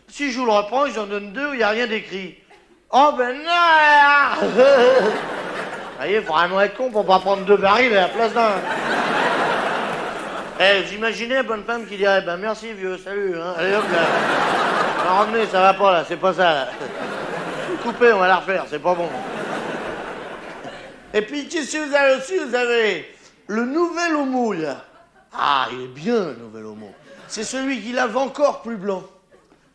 Si 0.09 0.33
je 0.33 0.39
vous 0.39 0.47
le 0.47 0.53
reprends, 0.53 0.87
ils 0.87 0.99
en 0.99 1.07
donnent 1.07 1.33
deux, 1.33 1.53
il 1.53 1.59
n'y 1.59 1.63
a 1.63 1.69
rien 1.69 1.87
d'écrit. 1.87 2.37
Oh 2.91 3.13
ben 3.17 3.37
non 3.37 4.49
Vous 4.49 6.05
voyez, 6.05 6.23
faut 6.23 6.33
vraiment 6.33 6.61
être 6.63 6.77
con 6.77 6.91
pour 6.91 7.05
pas 7.05 7.19
prendre 7.19 7.45
deux 7.45 7.57
barils 7.57 7.95
à 7.97 8.03
la 8.03 8.09
place 8.09 8.33
d'un. 8.33 8.53
Eh, 10.61 10.83
vous 10.83 10.95
imaginez 10.95 11.35
la 11.35 11.43
bonne 11.43 11.65
femme 11.65 11.87
qui 11.87 11.97
dirait, 11.97 12.23
ben 12.23 12.37
merci 12.37 12.73
vieux, 12.73 12.97
salut, 12.99 13.35
hein. 13.37 13.55
Ramenez, 15.09 15.47
ça 15.47 15.61
va 15.61 15.75
pas 15.75 15.93
là, 15.93 16.05
c'est 16.07 16.19
pas 16.19 16.35
ça. 16.35 16.53
Là. 16.53 16.69
Coupez, 17.83 18.13
on 18.13 18.19
va 18.19 18.29
la 18.29 18.37
refaire, 18.37 18.65
c'est 18.69 18.79
pas 18.79 18.95
bon. 18.95 19.09
Et 21.15 21.23
puis, 21.23 21.49
qu'est-ce 21.49 21.73
que 21.73 21.89
vous 21.89 21.95
avez 21.95 22.17
aussi 22.17 22.39
Vous 22.39 22.55
avez 22.55 23.15
le 23.47 23.65
nouvel 23.65 24.15
homo, 24.15 24.53
là. 24.53 24.85
Ah, 25.33 25.69
il 25.73 25.85
est 25.85 25.89
bien, 25.89 26.27
le 26.27 26.35
nouvel 26.35 26.67
homo. 26.67 26.93
C'est 27.27 27.45
celui 27.45 27.81
qui 27.81 27.93
lave 27.93 28.17
encore 28.17 28.61
plus 28.61 28.77
blanc. 28.77 29.03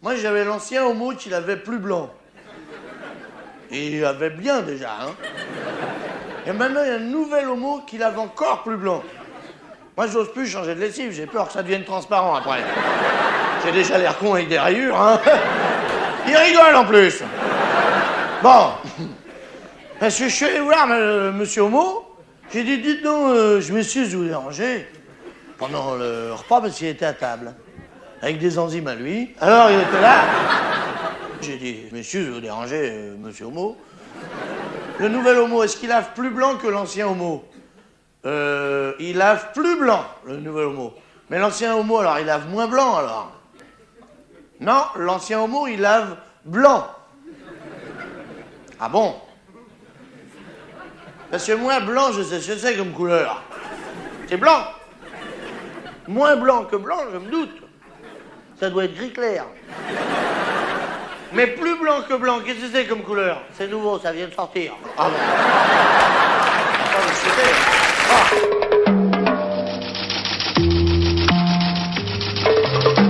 Moi, 0.02 0.15
j'avais 0.15 0.43
l'ancien 0.43 0.86
homo 0.86 1.13
qui 1.13 1.30
l'avait 1.30 1.58
plus 1.58 1.80
blanc. 1.80 2.12
Il 3.72 4.06
avait 4.06 4.30
bien 4.30 4.62
déjà, 4.62 4.91
hein. 5.02 5.15
Et 6.46 6.52
maintenant, 6.52 6.82
il 6.84 6.89
y 6.89 6.91
a 6.91 6.96
un 6.96 7.00
nouvel 7.00 7.48
homo 7.48 7.82
qui 7.88 7.98
lave 7.98 8.19
encore 8.19 8.62
plus 8.62 8.78
blanc. 8.78 9.02
Moi, 9.98 10.08
j'ose 10.08 10.32
plus 10.32 10.46
changer 10.46 10.76
de 10.76 10.80
lessive, 10.80 11.12
j'ai 11.12 11.26
peur 11.26 11.48
que 11.48 11.54
ça 11.54 11.63
devienne 11.63 11.86
transparent 11.86 12.36
après. 12.36 12.60
J'ai 13.63 13.71
déjà 13.71 13.97
l'air 13.97 14.17
con 14.17 14.34
avec 14.34 14.49
des 14.49 14.60
rayures, 14.60 14.99
hein. 14.99 15.19
Il 16.28 16.36
rigole 16.36 16.76
en 16.76 16.86
plus. 16.86 17.21
Bon. 18.41 18.71
Parce 19.99 20.17
que 20.17 20.26
je 20.26 20.30
suis 20.30 20.45
allé 20.45 20.60
voir 20.60 20.88
euh, 20.91 21.32
monsieur 21.32 21.62
Homo, 21.63 22.06
j'ai 22.52 22.63
dit, 22.63 22.78
dites 22.80 23.04
donc, 23.04 23.30
euh, 23.30 23.62
je 23.62 23.73
m'excuse 23.73 24.12
de 24.12 24.17
vous 24.17 24.26
déranger 24.26 24.86
pendant 25.58 25.95
le 25.95 26.34
repas 26.34 26.60
parce 26.60 26.76
qu'il 26.76 26.88
était 26.88 27.06
à 27.06 27.13
table, 27.13 27.54
avec 28.21 28.38
des 28.38 28.60
enzymes 28.60 28.88
à 28.88 28.95
lui. 28.95 29.34
Alors, 29.39 29.69
il 29.71 29.80
était 29.80 30.02
là. 30.02 30.23
J'ai 31.41 31.58
dit, 31.58 31.78
je 31.89 31.95
m'excuse 31.95 32.26
de 32.28 32.32
vous 32.32 32.41
déranger, 32.41 32.89
euh, 32.91 33.15
monsieur 33.17 33.45
Homo. 33.45 33.78
Le 34.99 35.08
nouvel 35.08 35.38
Homo, 35.38 35.63
est-ce 35.63 35.78
qu'il 35.78 35.89
lave 35.89 36.10
plus 36.15 36.30
blanc 36.32 36.56
que 36.56 36.67
l'ancien 36.67 37.08
Homo? 37.08 37.45
Euh, 38.26 38.93
Il 38.99 39.17
lave 39.17 39.52
plus 39.54 39.78
blanc, 39.78 40.04
le 40.26 40.38
nouvel 40.38 40.65
Homo. 40.65 40.93
Mais 41.30 41.39
l'ancien 41.39 41.76
Homo, 41.76 41.99
alors, 41.99 42.19
il 42.19 42.26
lave 42.26 42.49
moins 42.49 42.67
blanc, 42.67 42.97
alors 42.97 43.32
Non, 44.60 44.86
l'ancien 44.96 45.42
Homo, 45.42 45.68
il 45.68 45.82
lave 45.82 46.16
blanc. 46.46 46.88
Ah 48.80 48.89
bon? 48.89 49.16
Parce 51.32 51.46
que 51.48 51.54
moi, 51.54 51.80
blanc, 51.80 52.12
je 52.12 52.22
sais 52.22 52.39
ce 52.39 52.52
que 52.52 52.58
c'est 52.58 52.76
comme 52.78 52.92
couleur. 52.92 53.42
C'est 54.30 54.38
blanc. 54.38 54.63
Moins 56.08 56.36
blanc 56.36 56.66
que 56.66 56.76
blanc, 56.76 57.00
je 57.12 57.18
me 57.18 57.30
doute. 57.32 57.62
Ça 58.60 58.70
doit 58.70 58.86
être 58.86 58.96
gris 58.96 59.12
clair. 59.12 59.46
Mais 61.34 61.48
plus 61.48 61.76
blanc 61.80 62.02
que 62.08 62.13
blanc, 62.13 62.39
qu'est-ce 62.46 62.60
que 62.60 62.72
c'est 62.72 62.86
comme 62.86 63.02
couleur? 63.02 63.42
C'est 63.58 63.68
nouveau, 63.68 64.00
ça 64.00 64.12
vient 64.12 64.28
de 64.28 64.34
sortir. 64.34 64.74
Ah 64.98 65.10
Ah, 68.10 68.62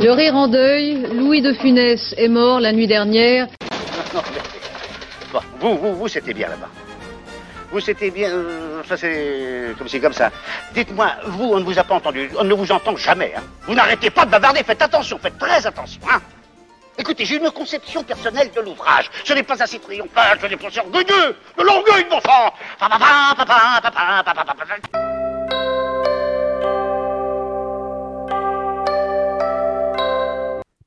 Le 0.03 0.11
rire 0.11 0.35
en 0.35 0.49
deuil, 0.49 1.07
Louis 1.13 1.41
de 1.41 1.53
Funès 1.53 2.13
est 2.17 2.27
mort 2.27 2.59
la 2.59 2.73
nuit 2.73 2.87
dernière. 2.87 3.47
Bon, 5.31 5.39
vous, 5.61 5.77
vous, 5.77 5.95
vous, 5.95 6.07
c'était 6.09 6.33
bien 6.33 6.49
là-bas. 6.49 6.67
Vous, 7.71 7.79
c'était 7.79 8.11
bien... 8.11 8.29
euh, 8.29 8.83
ça, 8.83 8.97
c'est 8.97 9.73
comme 9.77 9.87
c'est 9.87 10.01
comme 10.01 10.11
ça. 10.11 10.29
Dites-moi, 10.73 11.09
vous, 11.27 11.53
on 11.53 11.59
ne 11.61 11.63
vous 11.63 11.79
a 11.79 11.85
pas 11.85 11.95
entendu. 11.95 12.29
On 12.37 12.43
ne 12.43 12.53
vous 12.53 12.69
entend 12.69 12.97
jamais. 12.97 13.31
Hein. 13.33 13.43
Vous 13.61 13.75
n'arrêtez 13.75 14.09
pas 14.09 14.25
de 14.25 14.31
bavarder. 14.31 14.61
Faites 14.63 14.81
attention, 14.81 15.17
faites 15.19 15.37
très 15.37 15.65
attention. 15.65 16.01
Hein. 16.11 16.19
Écoutez, 16.97 17.23
j'ai 17.23 17.37
une 17.37 17.49
conception 17.51 18.03
personnelle 18.03 18.51
de 18.53 18.59
l'ouvrage. 18.59 19.09
Ce 19.23 19.31
n'est 19.31 19.43
pas 19.43 19.63
assez 19.63 19.79
triomphal, 19.79 20.37
ce 20.41 20.47
n'est 20.47 20.57
pas 20.57 20.67
orgueilleux. 20.79 21.35
De 21.57 21.63
l'orgueil, 21.63 22.05
mon 22.11 22.19
sang 22.19 22.53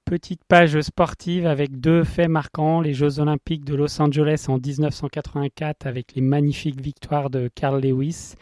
Petite 0.09 0.43
page 0.47 0.81
sportive 0.83 1.49
avec 1.49 1.81
deux 1.81 2.05
faits 2.05 2.29
marquants, 2.29 2.81
les 2.81 2.95
Jeux 2.95 3.19
Olympiques 3.19 3.65
de 3.65 3.75
Los 3.75 4.01
Angeles 4.01 4.45
en 4.47 4.59
1984 4.59 5.85
avec 5.85 6.15
les 6.15 6.23
magnifiques 6.23 6.81
victoires 6.81 7.29
de 7.29 7.51
Carl 7.53 7.83
Lewis 7.83 8.35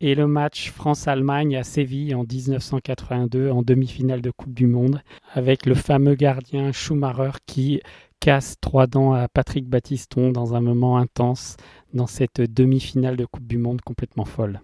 et 0.00 0.14
le 0.14 0.26
match 0.26 0.70
France-Allemagne 0.70 1.58
à 1.58 1.62
Séville 1.62 2.14
en 2.14 2.24
1982 2.24 3.50
en 3.50 3.60
demi-finale 3.60 4.22
de 4.22 4.30
Coupe 4.30 4.54
du 4.54 4.66
Monde 4.66 5.02
avec 5.34 5.66
le 5.66 5.74
fameux 5.74 6.14
gardien 6.14 6.72
Schumacher 6.72 7.32
qui 7.44 7.82
casse 8.18 8.54
trois 8.62 8.86
dents 8.86 9.12
à 9.12 9.28
Patrick 9.28 9.68
Battiston 9.68 10.32
dans 10.32 10.54
un 10.54 10.62
moment 10.62 10.96
intense 10.96 11.58
dans 11.92 12.06
cette 12.06 12.40
demi-finale 12.40 13.18
de 13.18 13.26
Coupe 13.26 13.46
du 13.46 13.58
Monde 13.58 13.82
complètement 13.82 14.24
folle. 14.24 14.62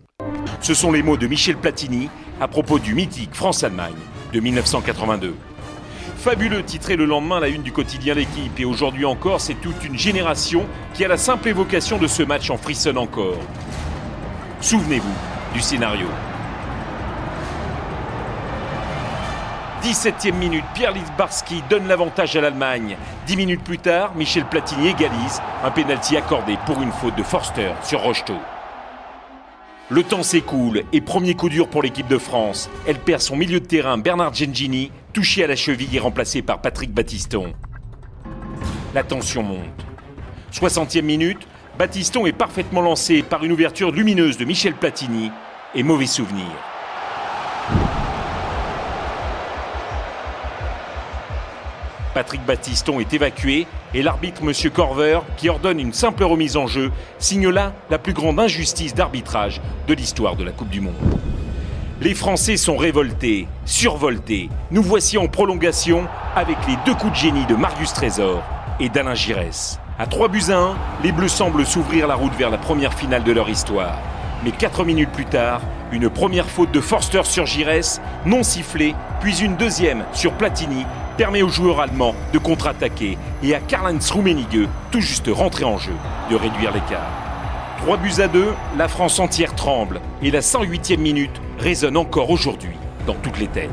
Ce 0.62 0.72
sont 0.72 0.90
les 0.90 1.02
mots 1.02 1.18
de 1.18 1.26
Michel 1.26 1.58
Platini 1.58 2.08
à 2.40 2.48
propos 2.48 2.78
du 2.78 2.94
mythique 2.94 3.34
France-Allemagne 3.34 3.92
de 4.32 4.40
1982. 4.40 5.34
Fabuleux 6.20 6.62
titré 6.62 6.96
le 6.96 7.06
lendemain 7.06 7.40
la 7.40 7.48
une 7.48 7.62
du 7.62 7.72
quotidien 7.72 8.12
L'équipe 8.12 8.60
et 8.60 8.66
aujourd'hui 8.66 9.06
encore 9.06 9.40
c'est 9.40 9.54
toute 9.54 9.82
une 9.84 9.98
génération 9.98 10.66
qui 10.92 11.02
à 11.02 11.08
la 11.08 11.16
simple 11.16 11.48
évocation 11.48 11.96
de 11.96 12.06
ce 12.06 12.22
match 12.22 12.50
en 12.50 12.58
frissonne 12.58 12.98
encore. 12.98 13.38
Souvenez-vous 14.60 15.14
du 15.54 15.60
scénario. 15.62 16.06
17e 19.82 20.34
minute, 20.34 20.64
Pierre 20.74 20.92
Litzbarski 20.92 21.62
donne 21.70 21.88
l'avantage 21.88 22.36
à 22.36 22.42
l'Allemagne. 22.42 22.98
10 23.26 23.36
minutes 23.38 23.64
plus 23.64 23.78
tard, 23.78 24.14
Michel 24.14 24.44
Platini 24.44 24.88
égalise 24.88 25.40
un 25.64 25.70
pénalty 25.70 26.18
accordé 26.18 26.58
pour 26.66 26.82
une 26.82 26.92
faute 26.92 27.16
de 27.16 27.22
Forster 27.22 27.70
sur 27.82 28.00
Rocheteau. 28.00 28.36
Le 29.92 30.04
temps 30.04 30.22
s'écoule 30.22 30.84
et 30.92 31.00
premier 31.00 31.34
coup 31.34 31.48
dur 31.48 31.66
pour 31.66 31.82
l'équipe 31.82 32.06
de 32.06 32.16
France. 32.16 32.70
Elle 32.86 33.00
perd 33.00 33.20
son 33.20 33.34
milieu 33.34 33.58
de 33.58 33.66
terrain 33.66 33.98
Bernard 33.98 34.32
Gengini, 34.32 34.92
touché 35.12 35.42
à 35.42 35.48
la 35.48 35.56
cheville 35.56 35.96
et 35.96 35.98
remplacé 35.98 36.42
par 36.42 36.60
Patrick 36.60 36.94
Battiston. 36.94 37.54
La 38.94 39.02
tension 39.02 39.42
monte. 39.42 39.84
60e 40.52 41.02
minute, 41.02 41.44
Battiston 41.76 42.24
est 42.26 42.32
parfaitement 42.32 42.82
lancé 42.82 43.24
par 43.24 43.42
une 43.44 43.50
ouverture 43.50 43.90
lumineuse 43.90 44.38
de 44.38 44.44
Michel 44.44 44.74
Platini 44.74 45.32
et 45.74 45.82
mauvais 45.82 46.06
souvenir. 46.06 46.46
Patrick 52.14 52.44
Battiston 52.44 52.98
est 52.98 53.12
évacué 53.12 53.66
et 53.94 54.02
l'arbitre 54.02 54.42
M. 54.42 54.52
Corver, 54.72 55.20
qui 55.36 55.48
ordonne 55.48 55.78
une 55.78 55.92
simple 55.92 56.24
remise 56.24 56.56
en 56.56 56.66
jeu, 56.66 56.90
signe 57.18 57.48
là 57.48 57.72
la 57.88 57.98
plus 57.98 58.12
grande 58.12 58.40
injustice 58.40 58.94
d'arbitrage 58.94 59.60
de 59.86 59.94
l'histoire 59.94 60.36
de 60.36 60.44
la 60.44 60.50
Coupe 60.50 60.70
du 60.70 60.80
Monde. 60.80 60.94
Les 62.00 62.14
Français 62.14 62.56
sont 62.56 62.76
révoltés, 62.76 63.46
survoltés. 63.64 64.48
Nous 64.70 64.82
voici 64.82 65.18
en 65.18 65.28
prolongation 65.28 66.06
avec 66.34 66.56
les 66.66 66.76
deux 66.86 66.94
coups 66.94 67.12
de 67.12 67.16
génie 67.18 67.46
de 67.46 67.54
Marius 67.54 67.92
Trésor 67.92 68.42
et 68.80 68.88
d'Alain 68.88 69.14
Giresse. 69.14 69.78
À 69.98 70.06
3 70.06 70.28
buts 70.28 70.44
à 70.48 70.56
1, 70.56 70.76
les 71.04 71.12
Bleus 71.12 71.28
semblent 71.28 71.66
s'ouvrir 71.66 72.06
la 72.06 72.14
route 72.14 72.34
vers 72.34 72.50
la 72.50 72.56
première 72.56 72.94
finale 72.94 73.22
de 73.22 73.32
leur 73.32 73.50
histoire. 73.50 73.98
Mais 74.42 74.50
4 74.50 74.84
minutes 74.84 75.12
plus 75.12 75.26
tard, 75.26 75.60
une 75.92 76.08
première 76.08 76.46
faute 76.48 76.72
de 76.72 76.80
Forster 76.80 77.24
sur 77.24 77.44
Giresse, 77.44 78.00
non 78.24 78.42
sifflée, 78.42 78.94
puis 79.20 79.38
une 79.40 79.56
deuxième 79.56 80.04
sur 80.14 80.32
Platini, 80.32 80.86
permet 81.20 81.42
aux 81.42 81.50
joueurs 81.50 81.80
allemands 81.80 82.14
de 82.32 82.38
contre-attaquer 82.38 83.18
et 83.42 83.54
à 83.54 83.60
Karl-Heinz 83.60 84.10
tout 84.90 85.02
juste 85.02 85.28
rentré 85.30 85.64
en 85.64 85.76
jeu, 85.76 85.92
de 86.30 86.34
réduire 86.34 86.72
l'écart. 86.72 87.10
3 87.82 87.98
buts 87.98 88.22
à 88.22 88.26
2, 88.26 88.46
la 88.78 88.88
France 88.88 89.18
entière 89.18 89.54
tremble 89.54 90.00
et 90.22 90.30
la 90.30 90.40
108e 90.40 90.96
minute 90.96 91.42
résonne 91.58 91.98
encore 91.98 92.30
aujourd'hui 92.30 92.72
dans 93.06 93.12
toutes 93.12 93.38
les 93.38 93.48
têtes. 93.48 93.68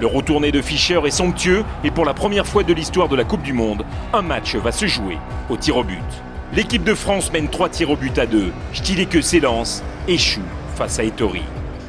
Le 0.00 0.06
retourné 0.06 0.50
de 0.50 0.62
Fischer 0.62 0.98
est 1.04 1.10
somptueux 1.10 1.62
et 1.84 1.90
pour 1.90 2.06
la 2.06 2.14
première 2.14 2.46
fois 2.46 2.62
de 2.62 2.72
l'histoire 2.72 3.10
de 3.10 3.16
la 3.16 3.24
Coupe 3.24 3.42
du 3.42 3.52
Monde, 3.52 3.84
un 4.14 4.22
match 4.22 4.56
va 4.56 4.72
se 4.72 4.86
jouer 4.86 5.18
au 5.50 5.58
tir 5.58 5.76
au 5.76 5.84
but. 5.84 6.00
L'équipe 6.54 6.84
de 6.84 6.94
France 6.94 7.30
mène 7.34 7.50
3 7.50 7.68
tirs 7.68 7.90
au 7.90 7.96
but 7.96 8.18
à 8.18 8.24
2. 8.24 8.50
Stileke 8.72 9.22
s'élance, 9.22 9.82
échoue 10.08 10.40
face 10.74 10.98
à 11.00 11.04
Ettori. 11.04 11.42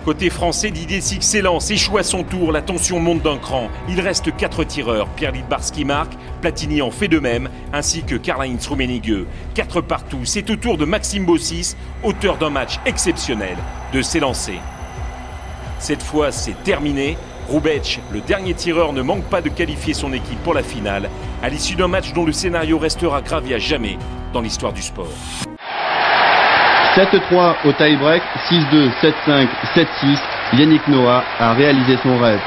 Côté 0.08 0.30
français, 0.30 0.72
Didier 0.72 1.02
Six 1.02 1.22
s'élance, 1.22 1.70
échoue 1.70 1.98
à 1.98 2.04
son 2.04 2.24
tour, 2.24 2.54
la 2.54 2.62
tension 2.62 2.98
monte 2.98 3.24
d'un 3.24 3.38
cran. 3.38 3.68
Il 3.90 4.00
reste 4.00 4.34
4 4.34 4.64
tireurs. 4.64 5.10
Pierre 5.10 5.34
Lidbarski 5.34 5.84
marque, 5.84 6.14
Platini 6.40 6.82
en 6.82 6.92
fait 6.92 7.10
de 7.10 7.20
même, 7.20 7.50
ainsi 7.74 8.04
que 8.04 8.16
Karl-Heinz 8.16 8.68
Rummenigge. 8.68 9.26
4 9.54 9.82
partout, 9.82 10.22
c'est 10.24 10.50
au 10.50 10.56
tour 10.56 10.78
de 10.78 10.86
Maxime 10.86 11.26
Bossis, 11.26 11.76
auteur 12.06 12.38
d'un 12.38 12.50
match 12.50 12.80
exceptionnel, 12.86 13.58
de 13.92 14.02
s'élancer. 14.02 14.60
Cette 15.78 16.04
fois, 16.04 16.32
c'est 16.32 16.64
terminé. 16.64 17.18
Roubec, 17.50 18.00
le 18.14 18.22
dernier 18.22 18.54
tireur, 18.54 18.94
ne 18.94 19.02
manque 19.02 19.26
pas 19.26 19.42
de 19.42 19.50
qualifier 19.50 19.94
son 19.94 20.14
équipe 20.14 20.42
pour 20.42 20.54
la 20.54 20.64
finale, 20.64 21.10
à 21.44 21.50
l'issue 21.50 21.76
d'un 21.76 21.90
match 21.90 22.14
dont 22.14 22.24
le 22.24 22.32
scénario 22.32 22.80
restera 22.80 23.22
gravé 23.22 23.56
à 23.56 23.60
jamais 23.60 23.98
dans 24.32 24.40
l'histoire 24.40 24.72
du 24.72 24.82
sport. 24.82 25.12
7-3 26.98 27.58
au 27.66 27.72
tie-break, 27.74 28.24
6-2, 28.50 28.90
7-5, 29.28 29.48
7-6. 29.76 30.18
Yannick 30.54 30.88
Noah 30.88 31.24
a 31.40 31.54
réalisé 31.54 31.96
son 32.02 32.18
rêve. 32.18 32.40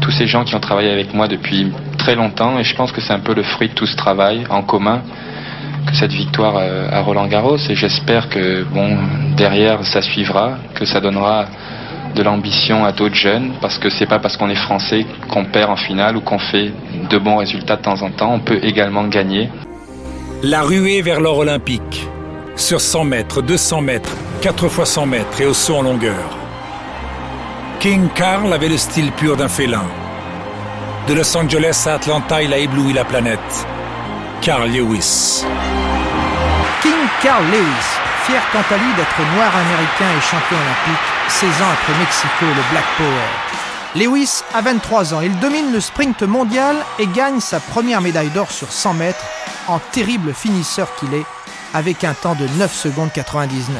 tous 0.00 0.10
ces 0.16 0.26
gens 0.26 0.44
qui 0.44 0.56
ont 0.56 0.60
travaillé 0.60 0.90
avec 0.90 1.14
moi 1.14 1.28
depuis 1.28 1.72
très 1.96 2.16
longtemps 2.16 2.58
et 2.58 2.64
je 2.64 2.74
pense 2.74 2.90
que 2.90 3.00
c'est 3.00 3.12
un 3.12 3.20
peu 3.20 3.32
le 3.32 3.44
fruit 3.44 3.68
de 3.68 3.74
tout 3.74 3.86
ce 3.86 3.94
travail 3.94 4.44
en 4.50 4.62
commun 4.62 5.02
que 5.86 5.94
cette 5.94 6.12
victoire 6.12 6.56
euh, 6.56 6.88
à 6.90 7.00
Roland 7.00 7.26
Garros 7.26 7.58
et 7.58 7.74
j'espère 7.76 8.28
que 8.28 8.64
bon 8.64 8.98
derrière 9.36 9.84
ça 9.84 10.02
suivra, 10.02 10.58
que 10.74 10.84
ça 10.84 11.00
donnera 11.00 11.46
de 12.16 12.22
l'ambition 12.22 12.84
à 12.84 12.90
d'autres 12.90 13.14
jeunes 13.14 13.52
parce 13.60 13.78
que 13.78 13.88
c'est 13.88 14.06
pas 14.06 14.18
parce 14.18 14.36
qu'on 14.36 14.50
est 14.50 14.56
français 14.56 15.06
qu'on 15.28 15.44
perd 15.44 15.70
en 15.70 15.76
finale 15.76 16.16
ou 16.16 16.20
qu'on 16.22 16.38
fait 16.38 16.72
de 17.08 17.18
bons 17.18 17.36
résultats 17.36 17.76
de 17.76 17.82
temps 17.82 18.02
en 18.02 18.10
temps, 18.10 18.32
on 18.32 18.40
peut 18.40 18.58
également 18.62 19.04
gagner. 19.04 19.48
La 20.42 20.62
ruée 20.62 21.02
vers 21.02 21.20
l'or 21.20 21.36
olympique. 21.36 22.08
Sur 22.56 22.80
100 22.80 23.04
mètres, 23.04 23.42
200 23.42 23.82
mètres, 23.82 24.16
4 24.40 24.68
fois 24.68 24.86
100 24.86 25.04
mètres 25.04 25.38
et 25.42 25.44
au 25.44 25.52
saut 25.52 25.76
en 25.76 25.82
longueur. 25.82 26.34
King 27.78 28.08
Carl 28.14 28.50
avait 28.50 28.70
le 28.70 28.78
style 28.78 29.12
pur 29.12 29.36
d'un 29.36 29.50
félin. 29.50 29.84
De 31.08 31.12
Los 31.12 31.36
Angeles 31.36 31.84
à 31.86 31.96
Atlanta, 31.96 32.42
il 32.42 32.54
a 32.54 32.56
ébloui 32.56 32.94
la 32.94 33.04
planète. 33.04 33.66
Carl 34.40 34.70
Lewis. 34.70 35.44
King 36.80 36.92
Carl 37.22 37.44
Lewis, 37.44 37.86
fier 38.24 38.40
quant 38.50 38.74
à 38.74 38.78
lui 38.78 38.94
d'être 38.96 39.20
noir 39.36 39.54
américain 39.54 40.08
et 40.16 40.22
champion 40.22 40.56
olympique, 40.56 41.06
16 41.28 41.48
ans 41.50 41.70
après 41.70 41.98
Mexico 41.98 42.44
et 42.44 42.46
le 42.46 42.70
Black 42.70 42.86
Power. 42.96 43.28
Lewis 43.94 44.42
a 44.54 44.62
23 44.62 45.12
ans, 45.12 45.20
il 45.20 45.38
domine 45.38 45.70
le 45.70 45.80
sprint 45.80 46.22
mondial 46.22 46.76
et 46.98 47.06
gagne 47.08 47.40
sa 47.40 47.60
première 47.60 48.00
médaille 48.00 48.30
d'or 48.30 48.50
sur 48.50 48.72
100 48.72 48.94
mètres 48.94 49.26
en 49.70 49.78
terrible 49.78 50.34
finisseur 50.34 50.94
qu'il 50.96 51.14
est, 51.14 51.26
avec 51.74 52.04
un 52.04 52.14
temps 52.14 52.34
de 52.34 52.46
9 52.58 52.74
secondes 52.74 53.12
99. 53.12 53.76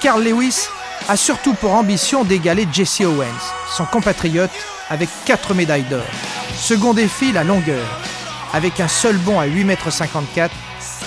Carl 0.00 0.22
Lewis 0.22 0.68
a 1.08 1.16
surtout 1.16 1.54
pour 1.54 1.74
ambition 1.74 2.24
d'égaler 2.24 2.66
Jesse 2.72 3.00
Owens, 3.00 3.26
son 3.68 3.84
compatriote, 3.84 4.50
avec 4.90 5.08
4 5.24 5.54
médailles 5.54 5.84
d'or. 5.84 6.04
Second 6.56 6.94
défi, 6.94 7.32
la 7.32 7.44
longueur. 7.44 7.86
Avec 8.52 8.80
un 8.80 8.88
seul 8.88 9.16
bond 9.16 9.40
à 9.40 9.46
8,54 9.46 10.16
m, 10.36 10.48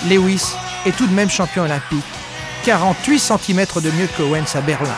Lewis 0.10 0.54
est 0.86 0.96
tout 0.96 1.08
de 1.08 1.14
même 1.14 1.30
champion 1.30 1.64
olympique, 1.64 2.04
48 2.66 3.20
cm 3.20 3.66
de 3.76 3.92
mieux 3.92 4.08
que 4.18 4.24
Owens 4.24 4.56
à 4.56 4.62
Berlin. 4.62 4.96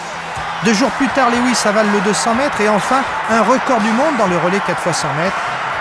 Deux 0.63 0.73
jours 0.73 0.91
plus 0.91 1.07
tard, 1.09 1.29
Lewis 1.29 1.57
avale 1.65 1.91
le 1.91 2.01
200 2.01 2.35
mètres 2.35 2.61
et 2.61 2.69
enfin 2.69 3.03
un 3.29 3.43
record 3.43 3.79
du 3.81 3.91
monde 3.91 4.17
dans 4.17 4.27
le 4.27 4.37
relais 4.37 4.61
4 4.65 4.87
x 4.87 4.97
100 4.97 5.13
mètres. 5.13 5.35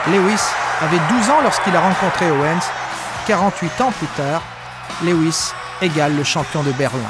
Lewis 0.08 0.40
avait 0.82 1.00
12 1.10 1.30
ans 1.30 1.42
lorsqu'il 1.42 1.74
a 1.74 1.80
rencontré 1.80 2.30
Owens. 2.30 2.70
48 3.26 3.80
ans 3.80 3.90
plus 3.90 4.06
tard, 4.16 4.40
Lewis 5.04 5.52
égale 5.82 6.16
le 6.16 6.22
champion 6.22 6.62
de 6.62 6.70
Berlin. 6.72 7.00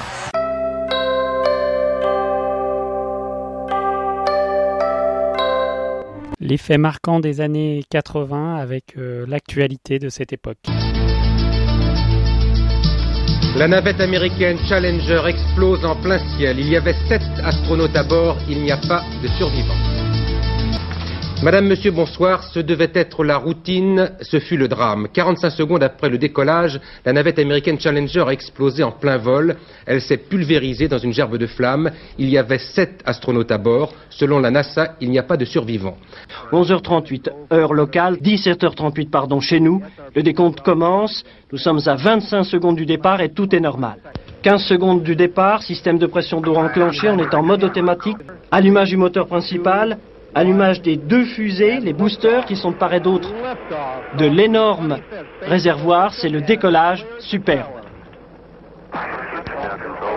Les 6.40 6.56
faits 6.56 6.78
marquants 6.78 7.20
des 7.20 7.42
années 7.42 7.84
80 7.90 8.56
avec 8.56 8.96
euh, 8.96 9.26
l'actualité 9.28 9.98
de 9.98 10.08
cette 10.08 10.32
époque. 10.32 10.58
La 13.56 13.68
navette 13.68 14.00
américaine 14.00 14.56
Challenger 14.68 15.22
explose 15.26 15.84
en 15.84 15.96
plein 15.96 16.18
ciel. 16.36 16.58
Il 16.58 16.68
y 16.68 16.76
avait 16.76 16.96
sept 17.08 17.22
astronautes 17.44 17.96
à 17.96 18.04
bord. 18.04 18.38
Il 18.48 18.62
n'y 18.62 18.72
a 18.72 18.78
pas 18.78 19.02
de 19.22 19.28
survivants. 19.36 19.95
Madame, 21.42 21.66
Monsieur, 21.66 21.90
bonsoir. 21.90 22.42
Ce 22.44 22.58
devait 22.58 22.90
être 22.94 23.22
la 23.22 23.36
routine, 23.36 24.10
ce 24.22 24.40
fut 24.40 24.56
le 24.56 24.68
drame. 24.68 25.06
45 25.12 25.50
secondes 25.50 25.82
après 25.82 26.08
le 26.08 26.16
décollage, 26.16 26.80
la 27.04 27.12
navette 27.12 27.38
américaine 27.38 27.78
Challenger 27.78 28.24
a 28.26 28.32
explosé 28.32 28.82
en 28.82 28.90
plein 28.90 29.18
vol. 29.18 29.56
Elle 29.84 30.00
s'est 30.00 30.16
pulvérisée 30.16 30.88
dans 30.88 30.96
une 30.98 31.12
gerbe 31.12 31.36
de 31.36 31.46
flammes. 31.46 31.90
Il 32.18 32.30
y 32.30 32.38
avait 32.38 32.58
sept 32.58 33.02
astronautes 33.04 33.52
à 33.52 33.58
bord. 33.58 33.92
Selon 34.08 34.40
la 34.40 34.50
NASA, 34.50 34.96
il 35.02 35.10
n'y 35.10 35.18
a 35.18 35.22
pas 35.22 35.36
de 35.36 35.44
survivants. 35.44 35.98
11h38, 36.52 37.28
heure 37.52 37.74
locale, 37.74 38.16
17h38, 38.16 39.10
pardon, 39.10 39.38
chez 39.40 39.60
nous. 39.60 39.82
Le 40.14 40.22
décompte 40.22 40.62
commence. 40.62 41.22
Nous 41.52 41.58
sommes 41.58 41.80
à 41.84 41.96
25 41.96 42.44
secondes 42.44 42.76
du 42.76 42.86
départ 42.86 43.20
et 43.20 43.28
tout 43.28 43.54
est 43.54 43.60
normal. 43.60 43.98
15 44.42 44.62
secondes 44.62 45.02
du 45.02 45.14
départ, 45.14 45.62
système 45.62 45.98
de 45.98 46.06
pression 46.06 46.40
d'eau 46.40 46.54
enclenché, 46.54 47.10
on 47.10 47.18
est 47.18 47.34
en 47.34 47.42
mode 47.42 47.62
automatique. 47.62 48.16
Allumage 48.50 48.90
du 48.90 48.96
moteur 48.96 49.26
principal, 49.26 49.98
allumage 50.36 50.82
des 50.82 50.96
deux 50.96 51.24
fusées, 51.24 51.80
les 51.80 51.94
boosters 51.94 52.44
qui 52.44 52.56
sont 52.56 52.70
de 52.70 52.76
part 52.76 52.92
et 52.92 53.00
d'autre 53.00 53.32
de 54.18 54.26
l'énorme 54.26 54.98
réservoir, 55.40 56.12
c'est 56.12 56.28
le 56.28 56.42
décollage 56.42 57.06
superbe. 57.18 57.72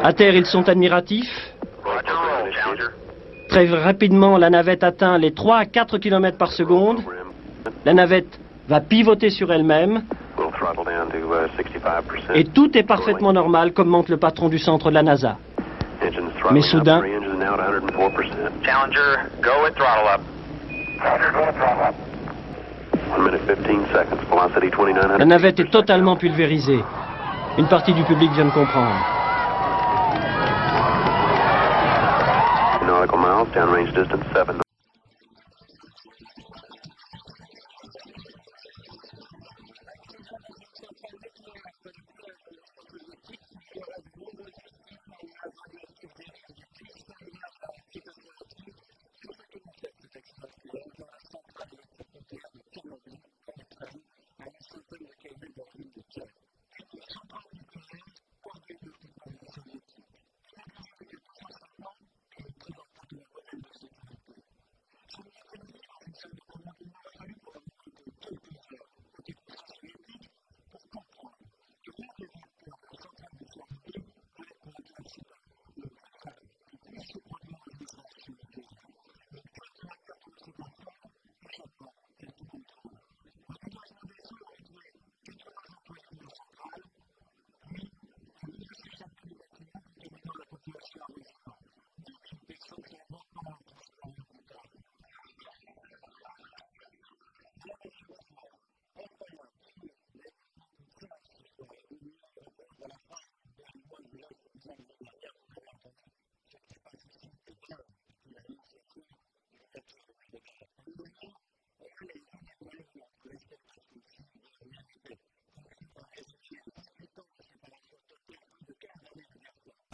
À 0.03 0.11
terre, 0.11 0.35
ils 0.35 0.45
sont 0.45 0.67
admiratifs. 0.67 1.53
Très 3.47 3.65
rapidement, 3.69 4.37
la 4.37 4.49
navette 4.49 4.83
atteint 4.83 5.17
les 5.17 5.33
3 5.33 5.57
à 5.57 5.65
4 5.65 5.97
km 5.97 6.37
par 6.37 6.51
seconde. 6.51 6.99
La 7.85 7.93
navette 7.93 8.39
va 8.67 8.81
pivoter 8.81 9.29
sur 9.29 9.53
elle-même. 9.53 10.03
Et 12.35 12.43
tout 12.43 12.77
est 12.77 12.83
parfaitement 12.83 13.31
normal, 13.31 13.71
comme 13.71 14.03
le 14.07 14.17
patron 14.17 14.49
du 14.49 14.59
centre 14.59 14.89
de 14.89 14.95
la 14.95 15.03
NASA. 15.03 15.37
Mais 16.51 16.61
soudain, 16.61 17.01
Challenger, 18.63 19.29
go 19.41 19.63
with 19.63 19.75
throttle 19.75 20.07
up. 20.07 20.21
la 25.17 25.25
navette 25.25 25.59
est 25.59 25.71
totalement 25.71 26.15
pulvérisée. 26.15 26.83
Une 27.57 27.67
partie 27.67 27.93
du 27.93 28.03
public 28.03 28.31
vient 28.31 28.45
de 28.45 28.51
comprendre. 28.51 28.95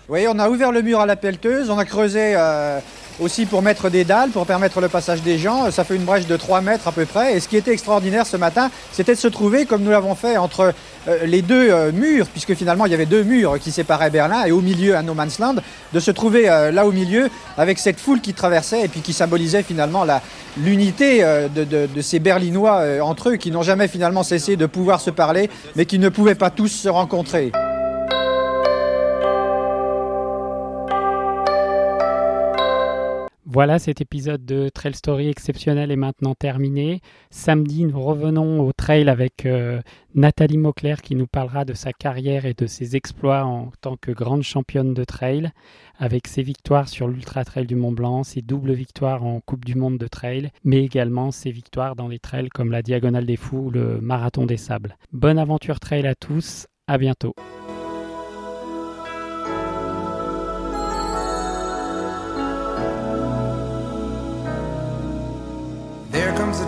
Nautical 0.07 0.11
miles, 0.11 0.11
downrange 0.11 0.11
distance 0.11 0.11
7. 0.11 0.11
Vous 0.11 0.11
voyez, 0.11 0.27
on 0.27 0.39
a 0.39 0.49
ouvert 0.49 0.71
le 0.71 0.81
mur 0.81 0.99
à 0.99 1.05
la 1.05 1.15
pelleteuse, 1.15 1.69
on 1.69 1.77
a 1.77 1.85
creusé 1.85 2.33
euh, 2.35 2.79
aussi 3.19 3.45
pour 3.45 3.61
mettre 3.61 3.89
des 3.89 4.03
dalles, 4.03 4.29
pour 4.29 4.45
permettre 4.45 4.81
le 4.81 4.87
passage 4.87 5.21
des 5.23 5.37
gens. 5.37 5.71
Ça 5.71 5.83
fait 5.83 5.95
une 5.95 6.03
brèche 6.03 6.27
de 6.27 6.37
3 6.37 6.61
mètres 6.61 6.87
à 6.87 6.91
peu 6.91 7.05
près. 7.05 7.35
Et 7.35 7.39
ce 7.39 7.47
qui 7.47 7.57
était 7.57 7.71
extraordinaire 7.71 8.27
ce 8.27 8.37
matin, 8.37 8.69
c'était 8.91 9.15
de 9.15 9.19
se 9.19 9.27
trouver, 9.27 9.65
comme 9.65 9.81
nous 9.81 9.91
l'avons 9.91 10.15
fait, 10.15 10.37
entre 10.37 10.73
euh, 11.07 11.25
les 11.25 11.41
deux 11.41 11.69
euh, 11.71 11.91
murs, 11.91 12.27
puisque 12.27 12.53
finalement 12.53 12.85
il 12.85 12.91
y 12.91 12.93
avait 12.93 13.07
deux 13.07 13.23
murs 13.23 13.59
qui 13.59 13.71
séparaient 13.71 14.09
Berlin, 14.11 14.45
et 14.45 14.51
au 14.51 14.61
milieu 14.61 14.95
un 14.95 15.03
no 15.03 15.15
man's 15.15 15.39
land, 15.39 15.55
de 15.93 15.99
se 15.99 16.11
trouver 16.11 16.43
là 16.43 16.85
au 16.85 16.91
milieu 16.91 17.29
avec 17.57 17.79
cette 17.79 17.99
foule 17.99 18.21
qui 18.21 18.33
traversait 18.33 18.81
et 18.81 18.87
puis 18.87 19.01
qui 19.01 19.13
symbolisait 19.13 19.63
finalement 19.63 20.05
l'unité 20.57 21.23
de, 21.53 22.01
ces 22.01 22.19
Berlinois 22.19 22.81
entre 23.01 23.29
eux, 23.29 23.35
qui 23.37 23.49
n'ont 23.49 23.63
jamais 23.63 23.87
finalement 23.87 24.23
cessé 24.23 24.55
de 24.55 24.65
pouvoir 24.65 24.99
se 24.99 25.09
parler, 25.09 25.49
mais 25.75 25.85
qui 25.85 25.99
ne 25.99 26.09
pouvaient 26.09 26.35
pas 26.35 26.49
tous 26.49 26.67
se 26.67 26.89
rencontrer. 26.89 27.51
Voilà, 33.55 33.79
cet 33.79 34.01
épisode 34.01 34.43
de 34.43 34.67
Trail 34.67 34.95
Story 34.95 35.29
exceptionnel 35.29 35.89
est 35.89 35.95
maintenant 35.95 36.35
terminé. 36.35 36.99
Samedi, 37.29 37.85
nous 37.85 38.01
revenons 38.01 38.59
au 38.59 38.73
trail 38.73 39.07
avec 39.07 39.45
euh, 39.45 39.81
Nathalie 40.13 40.57
Mauclair 40.57 41.01
qui 41.01 41.15
nous 41.15 41.25
parlera 41.25 41.63
de 41.63 41.73
sa 41.73 41.93
carrière 41.93 42.45
et 42.45 42.53
de 42.53 42.67
ses 42.67 42.97
exploits 42.97 43.45
en 43.45 43.71
tant 43.79 43.95
que 43.95 44.11
grande 44.11 44.43
championne 44.43 44.93
de 44.93 45.05
trail, 45.05 45.51
avec 45.97 46.27
ses 46.27 46.43
victoires 46.43 46.89
sur 46.89 47.07
l'Ultra 47.07 47.45
Trail 47.45 47.65
du 47.65 47.75
Mont 47.77 47.93
Blanc, 47.93 48.23
ses 48.23 48.41
doubles 48.41 48.73
victoires 48.73 49.23
en 49.23 49.39
Coupe 49.39 49.63
du 49.63 49.75
Monde 49.75 49.99
de 49.99 50.07
trail, 50.07 50.51
mais 50.65 50.83
également 50.83 51.31
ses 51.31 51.51
victoires 51.51 51.95
dans 51.95 52.09
les 52.09 52.19
trails 52.19 52.49
comme 52.49 52.71
la 52.71 52.81
Diagonale 52.81 53.25
des 53.25 53.37
Fous 53.37 53.67
ou 53.67 53.71
le 53.71 54.01
Marathon 54.01 54.45
des 54.45 54.57
Sables. 54.57 54.97
Bonne 55.13 55.39
aventure 55.39 55.79
trail 55.79 56.05
à 56.07 56.15
tous, 56.15 56.67
à 56.87 56.97
bientôt. 56.97 57.33